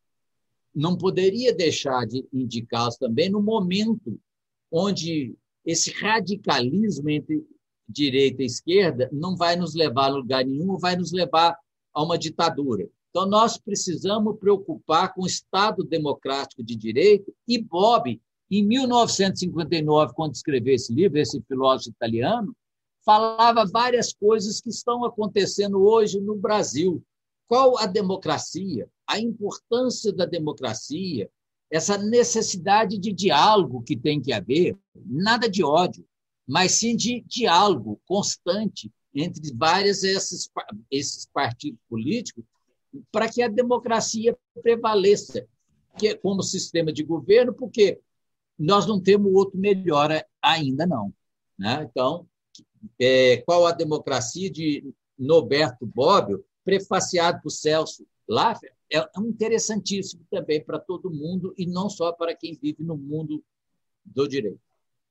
Não 0.74 0.98
poderia 0.98 1.54
deixar 1.54 2.06
de 2.06 2.26
indicá-los 2.32 2.96
também 2.98 3.30
no 3.30 3.42
momento 3.42 4.18
onde 4.72 5.36
esse 5.66 5.92
radicalismo 5.92 7.10
entre 7.10 7.46
direita 7.88 8.44
e 8.44 8.46
esquerda 8.46 9.10
não 9.12 9.36
vai 9.36 9.56
nos 9.56 9.76
levar 9.76 10.06
a 10.06 10.16
lugar 10.16 10.46
nenhum, 10.46 10.78
vai 10.78 10.96
nos 10.96 11.12
levar 11.12 11.58
a 11.94 12.04
uma 12.04 12.18
ditadura. 12.18 12.88
Então, 13.16 13.26
nós 13.30 13.58
precisamos 13.58 14.38
preocupar 14.38 15.14
com 15.14 15.22
o 15.22 15.26
Estado 15.26 15.86
democrático 15.86 16.62
de 16.62 16.76
direito. 16.76 17.34
E 17.48 17.58
Bob, 17.58 18.22
em 18.52 18.62
1959, 18.62 20.14
quando 20.14 20.36
escreveu 20.36 20.76
esse 20.76 20.94
livro, 20.94 21.18
esse 21.18 21.42
filósofo 21.48 21.92
italiano, 21.92 22.54
falava 23.06 23.66
várias 23.66 24.12
coisas 24.12 24.60
que 24.60 24.68
estão 24.68 25.06
acontecendo 25.06 25.82
hoje 25.82 26.20
no 26.20 26.36
Brasil. 26.36 27.02
Qual 27.48 27.80
a 27.80 27.86
democracia? 27.86 28.86
A 29.08 29.18
importância 29.18 30.12
da 30.12 30.26
democracia, 30.26 31.30
essa 31.72 31.98
necessidade 31.98 32.98
de 32.98 33.14
diálogo 33.14 33.82
que 33.82 33.96
tem 33.96 34.22
que 34.22 34.34
haver, 34.34 34.78
nada 34.94 35.50
de 35.50 35.64
ódio 35.64 36.06
mas 36.48 36.74
sim 36.74 36.96
de 36.96 37.24
diálogo 37.26 38.00
constante 38.06 38.92
entre 39.16 39.52
vários 39.56 40.04
esses, 40.04 40.48
esses 40.92 41.26
partidos 41.34 41.80
políticos 41.90 42.46
para 43.12 43.30
que 43.30 43.42
a 43.42 43.48
democracia 43.48 44.38
prevaleça 44.62 45.48
que 45.98 46.10
é 46.10 46.16
como 46.16 46.44
sistema 46.44 46.92
de 46.92 47.04
governo, 47.04 47.54
porque 47.54 48.00
nós 48.58 48.86
não 48.86 49.02
temos 49.02 49.34
outro 49.34 49.58
melhor 49.58 50.10
ainda 50.42 50.86
não. 50.86 51.14
Né? 51.58 51.88
Então, 51.90 52.28
é, 53.00 53.38
qual 53.38 53.66
a 53.66 53.72
democracia 53.72 54.50
de 54.50 54.94
Norberto 55.18 55.86
Bobbio, 55.86 56.46
prefaciado 56.64 57.42
por 57.42 57.50
Celso 57.50 58.06
Laffer, 58.28 58.74
é 58.92 59.04
interessantíssimo 59.18 60.26
também 60.30 60.64
para 60.64 60.80
todo 60.80 61.12
mundo 61.12 61.54
e 61.58 61.66
não 61.66 61.90
só 61.90 62.12
para 62.12 62.36
quem 62.36 62.58
vive 62.62 62.84
no 62.84 62.98
mundo 62.98 63.44
do 64.04 64.28
direito. 64.28 64.60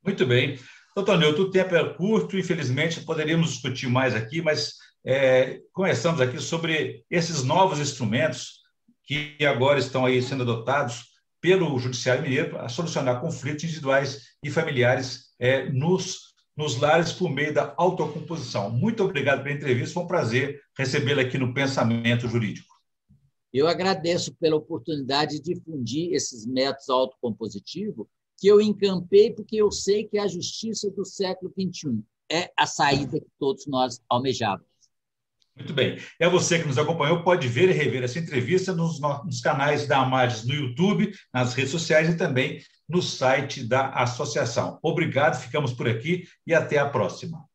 Muito 0.04 0.26
bem. 0.26 0.58
Nilton, 0.96 1.42
o 1.42 1.50
tempo 1.50 1.74
é 1.74 1.94
curto, 1.94 2.38
infelizmente 2.38 3.00
poderíamos 3.00 3.50
discutir 3.50 3.88
mais 3.88 4.14
aqui, 4.14 4.40
mas 4.40 4.74
é, 5.04 5.60
começamos 5.72 6.20
aqui 6.20 6.38
sobre 6.38 7.04
esses 7.10 7.42
novos 7.42 7.80
instrumentos 7.80 8.60
que 9.02 9.36
agora 9.44 9.80
estão 9.80 10.06
aí 10.06 10.22
sendo 10.22 10.44
adotados 10.44 11.12
pelo 11.40 11.76
Judiciário 11.78 12.22
Mineiro 12.22 12.56
a 12.58 12.68
solucionar 12.68 13.20
conflitos 13.20 13.64
individuais 13.64 14.22
e 14.42 14.50
familiares 14.50 15.34
é, 15.38 15.68
nos, 15.68 16.32
nos 16.56 16.80
lares 16.80 17.12
por 17.12 17.28
meio 17.28 17.52
da 17.52 17.74
autocomposição. 17.76 18.70
Muito 18.70 19.02
obrigado 19.02 19.42
pela 19.42 19.54
entrevista, 19.54 19.94
foi 19.94 20.04
um 20.04 20.06
prazer 20.06 20.62
recebê-la 20.78 21.22
aqui 21.22 21.36
no 21.36 21.52
Pensamento 21.52 22.28
Jurídico. 22.28 22.72
Eu 23.52 23.66
agradeço 23.66 24.32
pela 24.36 24.56
oportunidade 24.56 25.40
de 25.40 25.54
difundir 25.54 26.12
esses 26.12 26.46
métodos 26.46 26.88
autocompositivos 26.88 28.06
que 28.44 28.48
eu 28.48 28.60
encampei 28.60 29.32
porque 29.32 29.56
eu 29.56 29.72
sei 29.72 30.04
que 30.04 30.18
a 30.18 30.28
justiça 30.28 30.90
do 30.90 31.02
século 31.02 31.50
XXI 31.58 32.02
é 32.30 32.52
a 32.54 32.66
saída 32.66 33.18
que 33.18 33.30
todos 33.38 33.66
nós 33.66 34.02
almejávamos. 34.06 34.68
Muito 35.56 35.72
bem. 35.72 35.96
É 36.20 36.28
você 36.28 36.58
que 36.58 36.66
nos 36.66 36.76
acompanhou, 36.76 37.22
pode 37.22 37.48
ver 37.48 37.70
e 37.70 37.72
rever 37.72 38.02
essa 38.02 38.18
entrevista 38.18 38.74
nos, 38.74 39.00
nos 39.00 39.40
canais 39.40 39.86
da 39.86 40.00
Amages 40.00 40.44
no 40.44 40.52
YouTube, 40.52 41.10
nas 41.32 41.54
redes 41.54 41.70
sociais 41.70 42.10
e 42.10 42.18
também 42.18 42.60
no 42.86 43.00
site 43.00 43.64
da 43.64 43.88
associação. 43.94 44.78
Obrigado, 44.82 45.40
ficamos 45.40 45.72
por 45.72 45.88
aqui 45.88 46.28
e 46.46 46.52
até 46.52 46.76
a 46.76 46.90
próxima. 46.90 47.48